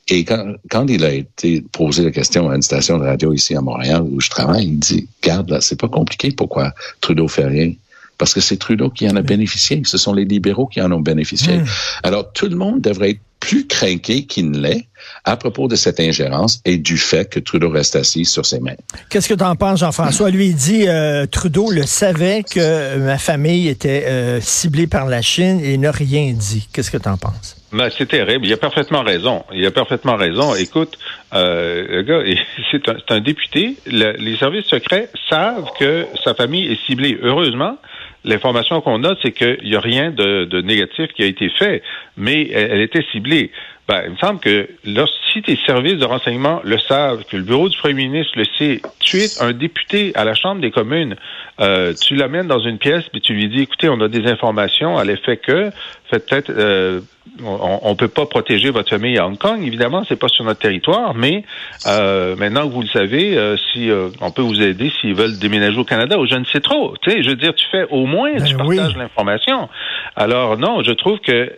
Et 0.10 0.26
quand, 0.26 0.54
quand 0.70 0.88
il 0.90 1.06
a 1.06 1.14
été 1.14 1.64
posé 1.72 2.04
la 2.04 2.12
question 2.12 2.50
à 2.50 2.56
une 2.56 2.62
station 2.62 2.98
de 2.98 3.06
radio 3.06 3.34
ici 3.34 3.56
à 3.56 3.62
Montréal 3.62 4.04
où 4.04 4.20
je 4.20 4.30
travaille, 4.30 4.66
il 4.66 4.80
dit, 4.80 5.08
garde 5.22 5.50
là, 5.50 5.62
c'est 5.62 5.80
pas 5.80 5.88
compliqué 5.88 6.32
pourquoi 6.32 6.74
Trudeau 7.00 7.28
fait 7.28 7.46
rien 7.46 7.72
parce 8.18 8.34
que 8.34 8.42
c'est 8.42 8.58
Trudeau 8.58 8.90
qui 8.90 9.10
en 9.10 9.16
a 9.16 9.22
bénéficié. 9.22 9.82
Ce 9.86 9.98
sont 9.98 10.14
les 10.14 10.24
libéraux 10.26 10.68
qui 10.68 10.82
en 10.82 10.92
ont 10.92 11.02
bénéficié. 11.02 11.58
Mmh. 11.58 11.66
Alors, 12.04 12.32
tout 12.32 12.48
le 12.48 12.56
monde 12.56 12.80
devrait 12.80 13.12
être 13.12 13.22
plus 13.40 13.68
craqué 13.68 14.26
qu'il 14.26 14.52
ne 14.52 14.60
l'est 14.60 14.88
à 15.26 15.38
propos 15.38 15.68
de 15.68 15.76
cette 15.76 16.00
ingérence 16.00 16.62
et 16.66 16.78
du 16.78 16.98
fait 16.98 17.30
que 17.30 17.40
Trudeau 17.40 17.70
reste 17.70 17.96
assis 17.96 18.26
sur 18.26 18.46
ses 18.46 18.60
mains. 18.60 18.76
Qu'est-ce 19.10 19.30
que 19.30 19.34
tu 19.34 19.44
en 19.44 19.56
penses, 19.56 19.80
Jean-François? 19.80 20.30
Lui, 20.30 20.48
il 20.48 20.56
dit, 20.56 20.88
euh, 20.88 21.26
Trudeau 21.26 21.72
le 21.72 21.84
savait 21.84 22.44
que 22.44 22.98
ma 22.98 23.18
famille 23.18 23.68
était 23.68 24.06
euh, 24.08 24.42
ciblée 24.42 24.88
par 24.88 25.08
la 25.08 25.22
Chine 25.22 25.60
et 25.64 25.78
n'a 25.78 25.92
rien 25.92 26.34
dit. 26.34 26.68
Qu'est-ce 26.74 26.92
que 26.92 26.98
tu 26.98 27.10
en 27.10 27.18
penses? 27.18 27.58
Ben, 27.74 27.90
c'est 27.90 28.06
terrible. 28.06 28.46
Il 28.46 28.54
a 28.54 28.58
parfaitement 28.58 29.02
raison. 29.02 29.44
Il 29.52 29.66
a 29.66 29.72
parfaitement 29.72 30.16
raison. 30.16 30.54
Écoute, 30.54 30.98
euh, 31.34 31.86
le 31.90 32.02
gars, 32.04 32.22
c'est 32.72 32.88
un, 32.88 32.98
un, 33.10 33.20
député. 33.20 33.76
Le, 33.88 34.14
les 34.18 34.38
services 34.38 34.66
secrets 34.66 35.10
savent 35.30 35.70
que 35.80 36.06
sa 36.24 36.36
famille 36.36 36.72
est 36.72 36.80
ciblée. 36.86 37.18
Heureusement, 37.24 37.78
l'information 38.24 38.82
qu'on 38.82 39.04
a, 39.04 39.16
c'est 39.22 39.32
qu'il 39.32 39.58
n'y 39.64 39.76
a 39.76 39.80
rien 39.80 40.12
de, 40.12 40.46
de, 40.46 40.62
négatif 40.62 41.08
qui 41.16 41.24
a 41.24 41.26
été 41.26 41.50
fait, 41.50 41.82
mais 42.16 42.50
elle, 42.54 42.72
elle 42.72 42.82
était 42.82 43.04
ciblée. 43.12 43.52
Ben, 43.88 44.04
il 44.06 44.12
me 44.12 44.18
semble 44.18 44.40
que 44.40 44.70
là, 44.86 45.06
si 45.34 45.42
tes 45.42 45.58
services 45.66 45.98
de 45.98 46.06
renseignement 46.06 46.62
le 46.64 46.78
savent, 46.78 47.26
que 47.26 47.36
le 47.36 47.44
bureau 47.44 47.68
du 47.68 47.78
premier 47.78 48.08
ministre 48.08 48.38
le 48.38 48.46
sait, 48.58 48.82
tu 49.00 49.18
es 49.18 49.42
un 49.42 49.52
député 49.52 50.14
à 50.16 50.24
la 50.24 50.36
Chambre 50.36 50.62
des 50.62 50.72
communes, 50.72 51.18
euh, 51.60 51.94
tu 51.94 52.16
l'amènes 52.16 52.48
dans 52.48 52.60
une 52.60 52.78
pièce, 52.78 53.04
puis 53.12 53.20
tu 53.20 53.34
lui 53.34 53.50
dis, 53.50 53.62
écoutez, 53.62 53.90
on 53.90 54.00
a 54.00 54.08
des 54.08 54.26
informations 54.28 54.98
à 54.98 55.04
l'effet 55.04 55.36
que, 55.36 55.70
faites 56.10 56.30
peut-être, 56.30 56.50
euh, 56.50 57.02
on 57.42 57.90
ne 57.90 57.96
peut 57.96 58.10
pas 58.10 58.26
protéger 58.26 58.70
votre 58.70 58.90
famille 58.90 59.18
à 59.18 59.26
Hong 59.26 59.38
Kong, 59.38 59.66
évidemment, 59.66 60.04
c'est 60.08 60.18
pas 60.18 60.28
sur 60.28 60.44
notre 60.44 60.60
territoire, 60.60 61.14
mais 61.14 61.44
euh, 61.88 62.36
maintenant 62.36 62.68
que 62.68 62.74
vous 62.74 62.82
le 62.82 62.88
savez, 62.88 63.38
euh, 63.38 63.56
si 63.72 63.90
euh, 63.90 64.10
on 64.22 64.32
peut 64.32 64.42
vous 64.42 64.62
aider 64.62 64.92
s'ils 65.00 65.16
veulent 65.16 65.40
déménager 65.40 65.78
au 65.78 65.86
Canada, 65.86 66.18
ou 66.20 66.28
je 66.28 66.36
ne 66.36 66.44
sais 66.46 66.60
trop. 66.60 66.96
Tu 67.02 67.12
sais, 67.12 67.24
je 67.24 67.30
veux 67.30 67.36
dire, 67.36 67.56
tu 67.56 67.66
fais 67.72 67.86
au 67.90 68.06
moins, 68.06 68.34
ben 68.34 68.44
tu 68.44 68.56
partages 68.56 68.96
l'information. 68.98 69.70
Alors 70.16 70.58
non, 70.58 70.84
je 70.84 70.92
trouve 70.92 71.20
que 71.20 71.54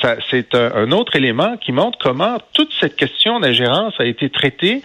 ça, 0.00 0.16
c'est 0.30 0.54
un, 0.54 0.72
un, 0.74 0.90
autre 0.90 1.14
élément 1.16 1.56
qui 1.58 1.72
montre 1.72 1.98
comment 1.98 2.38
toute 2.54 2.72
cette 2.80 2.96
question 2.96 3.40
d'ingérence 3.40 3.94
a 3.98 4.06
été 4.06 4.30
traitée 4.30 4.82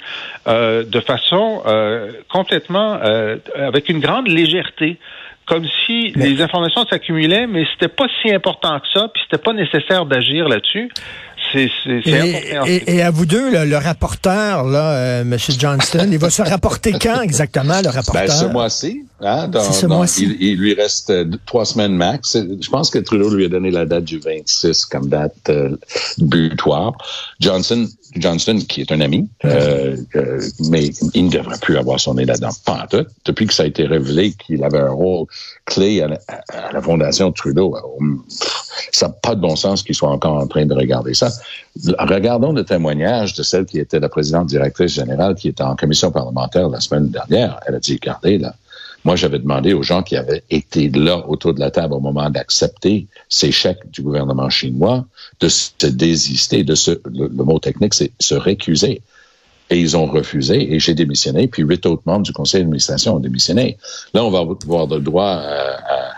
euh, 0.47 0.83
de 0.83 0.99
façon 0.99 1.63
euh, 1.65 2.11
complètement 2.29 2.99
avec 3.55 3.89
une 3.89 3.99
grande 3.99 4.27
légèreté 4.27 4.97
comme 5.45 5.65
si 5.85 6.11
mais... 6.15 6.29
les 6.29 6.41
informations 6.41 6.85
s'accumulaient, 6.85 7.47
mais 7.47 7.65
c'était 7.73 7.93
pas 7.93 8.05
si 8.21 8.33
important 8.33 8.79
que 8.79 8.87
ça, 8.93 9.07
puis 9.13 9.21
c'était 9.23 9.41
pas 9.41 9.53
nécessaire 9.53 10.05
d'agir 10.05 10.47
là-dessus. 10.47 10.89
C'est, 11.51 11.69
c'est, 11.83 12.01
et, 12.07 12.55
et, 12.65 12.95
et, 12.95 13.01
à 13.03 13.11
vous 13.11 13.25
deux, 13.27 13.51
là, 13.51 13.65
le 13.65 13.77
rapporteur, 13.77 14.63
là, 14.63 14.91
euh, 14.97 15.21
M. 15.21 15.37
Johnston, 15.37 16.09
il 16.11 16.17
va 16.17 16.31
se 16.31 16.41
rapporter 16.41 16.93
quand 16.93 17.21
exactement, 17.21 17.81
le 17.83 17.89
rapporteur? 17.89 18.25
Ben, 18.25 18.31
ce 18.31 18.45
mois-ci. 18.45 19.04
Hein, 19.25 19.47
dans, 19.47 19.71
ce 19.71 19.87
dans, 19.87 19.97
mois-ci. 19.97 20.23
Il, 20.23 20.41
il, 20.41 20.57
lui 20.57 20.73
reste 20.73 21.09
euh, 21.09 21.25
trois 21.45 21.65
semaines 21.65 21.95
max. 21.95 22.37
Je 22.37 22.69
pense 22.69 22.89
que 22.91 22.99
Trudeau 22.99 23.33
lui 23.33 23.45
a 23.45 23.49
donné 23.49 23.71
la 23.71 23.85
date 23.85 24.03
du 24.03 24.19
26 24.19 24.85
comme 24.85 25.09
date 25.09 25.49
euh, 25.49 25.75
butoir. 26.19 26.93
Johnson, 27.39 27.87
Johnston, 28.15 28.59
qui 28.59 28.81
est 28.81 28.91
un 28.91 29.01
ami, 29.01 29.27
euh, 29.43 29.97
euh, 30.15 30.41
mais 30.69 30.91
il 31.13 31.25
ne 31.25 31.31
devrait 31.31 31.57
plus 31.59 31.77
avoir 31.77 31.99
son 31.99 32.13
nez 32.13 32.25
là-dedans. 32.25 32.51
Pas 32.65 32.83
en 32.83 32.87
tout. 32.87 33.05
Depuis 33.25 33.47
que 33.47 33.53
ça 33.53 33.63
a 33.63 33.65
été 33.65 33.85
révélé 33.85 34.33
qu'il 34.33 34.63
avait 34.63 34.79
un 34.79 34.91
rôle 34.91 35.25
clé 35.65 36.01
à 36.01 36.07
la, 36.07 36.19
à 36.49 36.71
la 36.71 36.81
Fondation 36.81 37.31
Trudeau, 37.31 37.75
ça 38.91 39.07
n'a 39.07 39.13
pas 39.13 39.35
de 39.35 39.41
bon 39.41 39.55
sens 39.55 39.83
qu'il 39.83 39.95
soit 39.95 40.09
encore 40.09 40.37
en 40.37 40.47
train 40.47 40.65
de 40.65 40.73
regarder 40.73 41.13
ça. 41.13 41.29
Regardons 41.99 42.53
le 42.53 42.63
témoignage 42.63 43.33
de 43.33 43.43
celle 43.43 43.65
qui 43.65 43.79
était 43.79 43.99
la 43.99 44.09
présidente 44.09 44.47
directrice 44.47 44.93
générale, 44.93 45.35
qui 45.35 45.49
était 45.49 45.63
en 45.63 45.75
commission 45.75 46.11
parlementaire 46.11 46.69
la 46.69 46.79
semaine 46.79 47.09
dernière. 47.09 47.59
Elle 47.67 47.75
a 47.75 47.79
dit, 47.79 47.99
regardez, 48.01 48.37
là, 48.37 48.55
moi, 49.05 49.15
j'avais 49.15 49.37
demandé 49.37 49.73
aux 49.73 49.83
gens 49.83 50.01
qui 50.01 50.17
avaient 50.17 50.43
été 50.49 50.89
là 50.89 51.29
autour 51.29 51.53
de 51.53 51.59
la 51.59 51.69
table 51.69 51.93
au 51.93 51.99
moment 51.99 52.27
d'accepter 52.31 53.05
ces 53.29 53.51
chèques 53.51 53.91
du 53.91 54.01
gouvernement 54.01 54.49
chinois 54.49 55.05
de 55.39 55.47
se 55.47 55.85
désister, 55.85 56.63
de 56.63 56.73
se, 56.73 56.99
le, 57.13 57.29
mot 57.29 57.59
technique, 57.59 57.93
c'est 57.93 58.11
se 58.19 58.33
récuser. 58.33 59.03
Et 59.69 59.79
ils 59.79 59.95
ont 59.95 60.07
refusé 60.07 60.73
et 60.73 60.79
j'ai 60.79 60.95
démissionné. 60.95 61.47
Puis 61.47 61.61
huit 61.61 61.85
autres 61.85 62.01
membres 62.05 62.23
du 62.23 62.33
conseil 62.33 62.61
d'administration 62.61 63.15
ont 63.15 63.19
démissionné. 63.19 63.77
Là, 64.15 64.25
on 64.25 64.31
va 64.31 64.39
avoir 64.39 64.87
le 64.87 64.99
droit 64.99 65.27
à, 65.27 66.15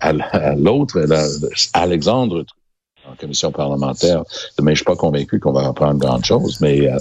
à, 0.00 0.10
à 0.10 0.54
l'autre, 0.56 1.00
Alexandre 1.72 2.44
en 3.10 3.16
commission 3.16 3.50
parlementaire, 3.52 4.24
mais 4.62 4.72
je 4.72 4.76
suis 4.76 4.84
pas 4.84 4.96
convaincu 4.96 5.40
qu'on 5.40 5.52
va 5.52 5.66
apprendre 5.66 5.98
grande 5.98 6.24
chose. 6.24 6.60
Mais 6.60 6.88
euh, 6.88 6.98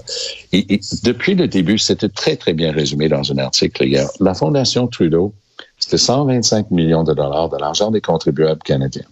depuis 1.03 1.35
le 1.35 1.47
début, 1.47 1.77
c'était 1.77 2.09
très, 2.09 2.35
très 2.35 2.53
bien 2.53 2.71
résumé 2.71 3.09
dans 3.09 3.31
un 3.31 3.37
article 3.37 3.85
hier. 3.85 4.07
La 4.19 4.33
Fondation 4.33 4.87
Trudeau, 4.87 5.33
c'était 5.79 5.97
125 5.97 6.71
millions 6.71 7.03
de 7.03 7.13
dollars 7.13 7.49
de 7.49 7.57
l'argent 7.57 7.91
des 7.91 8.01
contribuables 8.01 8.61
canadiens 8.63 9.05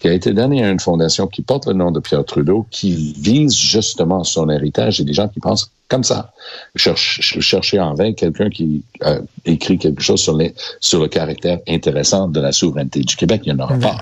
qui 0.00 0.08
a 0.08 0.12
été 0.12 0.32
donné 0.32 0.64
à 0.64 0.70
une 0.70 0.80
fondation 0.80 1.26
qui 1.26 1.42
porte 1.42 1.66
le 1.66 1.72
nom 1.72 1.90
de 1.90 2.00
Pierre 2.00 2.24
Trudeau, 2.24 2.66
qui 2.70 3.14
vise 3.18 3.54
justement 3.54 4.24
son 4.24 4.50
héritage 4.50 5.00
et 5.00 5.04
des 5.04 5.12
gens 5.12 5.28
qui 5.28 5.40
pensent 5.40 5.70
comme 5.88 6.04
ça. 6.04 6.32
Cherche, 6.74 7.20
chercher 7.40 7.80
en 7.80 7.94
vain 7.94 8.12
quelqu'un 8.12 8.50
qui 8.50 8.82
a 9.00 9.18
écrit 9.44 9.78
quelque 9.78 10.02
chose 10.02 10.20
sur, 10.20 10.36
les, 10.36 10.54
sur 10.80 11.00
le 11.00 11.08
caractère 11.08 11.60
intéressant 11.66 12.28
de 12.28 12.40
la 12.40 12.52
souveraineté 12.52 13.00
du 13.00 13.16
Québec. 13.16 13.42
Il 13.44 13.54
n'y 13.54 13.60
en 13.60 13.64
aura 13.64 13.78
pas. 13.78 13.98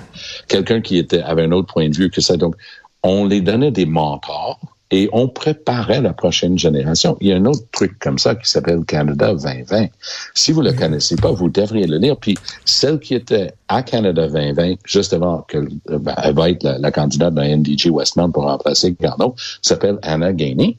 Quelqu'un 0.48 0.80
qui 0.80 0.98
était, 0.98 1.22
avait 1.22 1.44
un 1.44 1.52
autre 1.52 1.72
point 1.72 1.88
de 1.88 1.96
vue 1.96 2.10
que 2.10 2.20
ça. 2.20 2.36
Donc, 2.36 2.56
on 3.02 3.26
les 3.26 3.40
donnait 3.40 3.70
des 3.70 3.86
mentors 3.86 4.58
et 4.94 5.08
on 5.12 5.26
préparait 5.26 6.00
la 6.00 6.12
prochaine 6.12 6.56
génération. 6.56 7.16
Il 7.20 7.26
y 7.26 7.32
a 7.32 7.36
un 7.36 7.44
autre 7.46 7.64
truc 7.72 7.98
comme 7.98 8.16
ça 8.16 8.36
qui 8.36 8.48
s'appelle 8.48 8.84
Canada 8.84 9.34
2020. 9.34 9.88
Si 10.34 10.52
vous 10.52 10.60
le 10.62 10.70
mmh. 10.70 10.76
connaissez 10.76 11.16
pas, 11.16 11.32
vous 11.32 11.48
devriez 11.48 11.88
le 11.88 11.98
lire. 11.98 12.16
Puis 12.16 12.38
celle 12.64 13.00
qui 13.00 13.14
était 13.14 13.52
à 13.66 13.82
Canada 13.82 14.28
2020, 14.28 14.76
juste 14.84 15.12
avant 15.12 15.44
que 15.48 15.58
ben, 15.88 16.14
elle 16.22 16.34
va 16.36 16.48
être 16.48 16.62
la, 16.62 16.78
la 16.78 16.92
candidate 16.92 17.34
d'un 17.34 17.56
NDG 17.56 17.90
Westmount 17.90 18.30
pour 18.30 18.44
remplacer 18.44 18.94
Garneau, 19.00 19.34
s'appelle 19.62 19.98
Anna 20.02 20.32
Gainey 20.32 20.76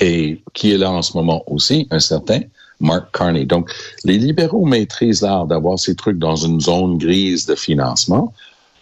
et 0.00 0.40
qui 0.54 0.72
est 0.72 0.78
là 0.78 0.90
en 0.90 1.02
ce 1.02 1.14
moment 1.14 1.44
aussi, 1.46 1.86
un 1.90 2.00
certain 2.00 2.40
Mark 2.80 3.08
Carney. 3.12 3.44
Donc, 3.44 3.70
les 4.04 4.16
libéraux 4.16 4.64
maîtrisent 4.64 5.20
l'art 5.20 5.44
d'avoir 5.46 5.78
ces 5.78 5.94
trucs 5.94 6.18
dans 6.18 6.36
une 6.36 6.62
zone 6.62 6.96
grise 6.96 7.44
de 7.44 7.54
financement. 7.54 8.32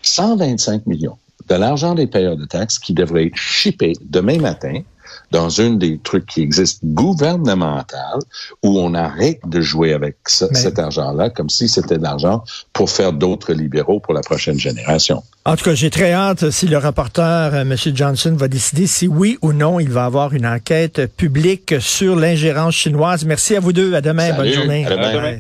125 0.02 0.86
millions 0.86 1.18
de 1.48 1.54
l'argent 1.54 1.94
des 1.94 2.06
payeurs 2.06 2.36
de 2.36 2.44
taxes 2.44 2.78
qui 2.78 2.94
devraient 2.94 3.26
être 3.26 3.36
shippés 3.36 3.94
demain 4.02 4.38
matin 4.38 4.82
dans 5.30 5.48
une 5.48 5.78
des 5.78 5.98
trucs 5.98 6.26
qui 6.26 6.42
existent 6.42 6.80
gouvernemental 6.84 8.18
où 8.62 8.78
on 8.78 8.94
arrête 8.94 9.40
de 9.46 9.60
jouer 9.60 9.92
avec 9.92 10.16
cet 10.26 10.78
argent-là 10.78 11.30
comme 11.30 11.48
si 11.48 11.68
c'était 11.68 11.98
de 11.98 12.02
l'argent 12.02 12.44
pour 12.72 12.90
faire 12.90 13.12
d'autres 13.12 13.52
libéraux 13.52 13.98
pour 13.98 14.14
la 14.14 14.20
prochaine 14.20 14.58
génération. 14.58 15.22
En 15.44 15.56
tout 15.56 15.64
cas, 15.64 15.74
j'ai 15.74 15.90
très 15.90 16.12
hâte 16.12 16.50
si 16.50 16.68
le 16.68 16.76
rapporteur, 16.78 17.54
euh, 17.54 17.62
M. 17.62 17.74
Johnson, 17.94 18.34
va 18.36 18.46
décider 18.46 18.86
si 18.86 19.08
oui 19.08 19.38
ou 19.42 19.52
non 19.52 19.80
il 19.80 19.90
va 19.90 20.04
avoir 20.04 20.34
une 20.34 20.46
enquête 20.46 21.06
publique 21.16 21.74
sur 21.80 22.14
l'ingérence 22.14 22.74
chinoise. 22.74 23.24
Merci 23.24 23.56
à 23.56 23.60
vous 23.60 23.72
deux. 23.72 23.94
À 23.94 24.00
demain. 24.00 24.28
Salut, 24.28 24.38
Bonne 24.38 24.52
journée. 24.52 24.86
À 24.86 24.90
demain. 24.90 25.38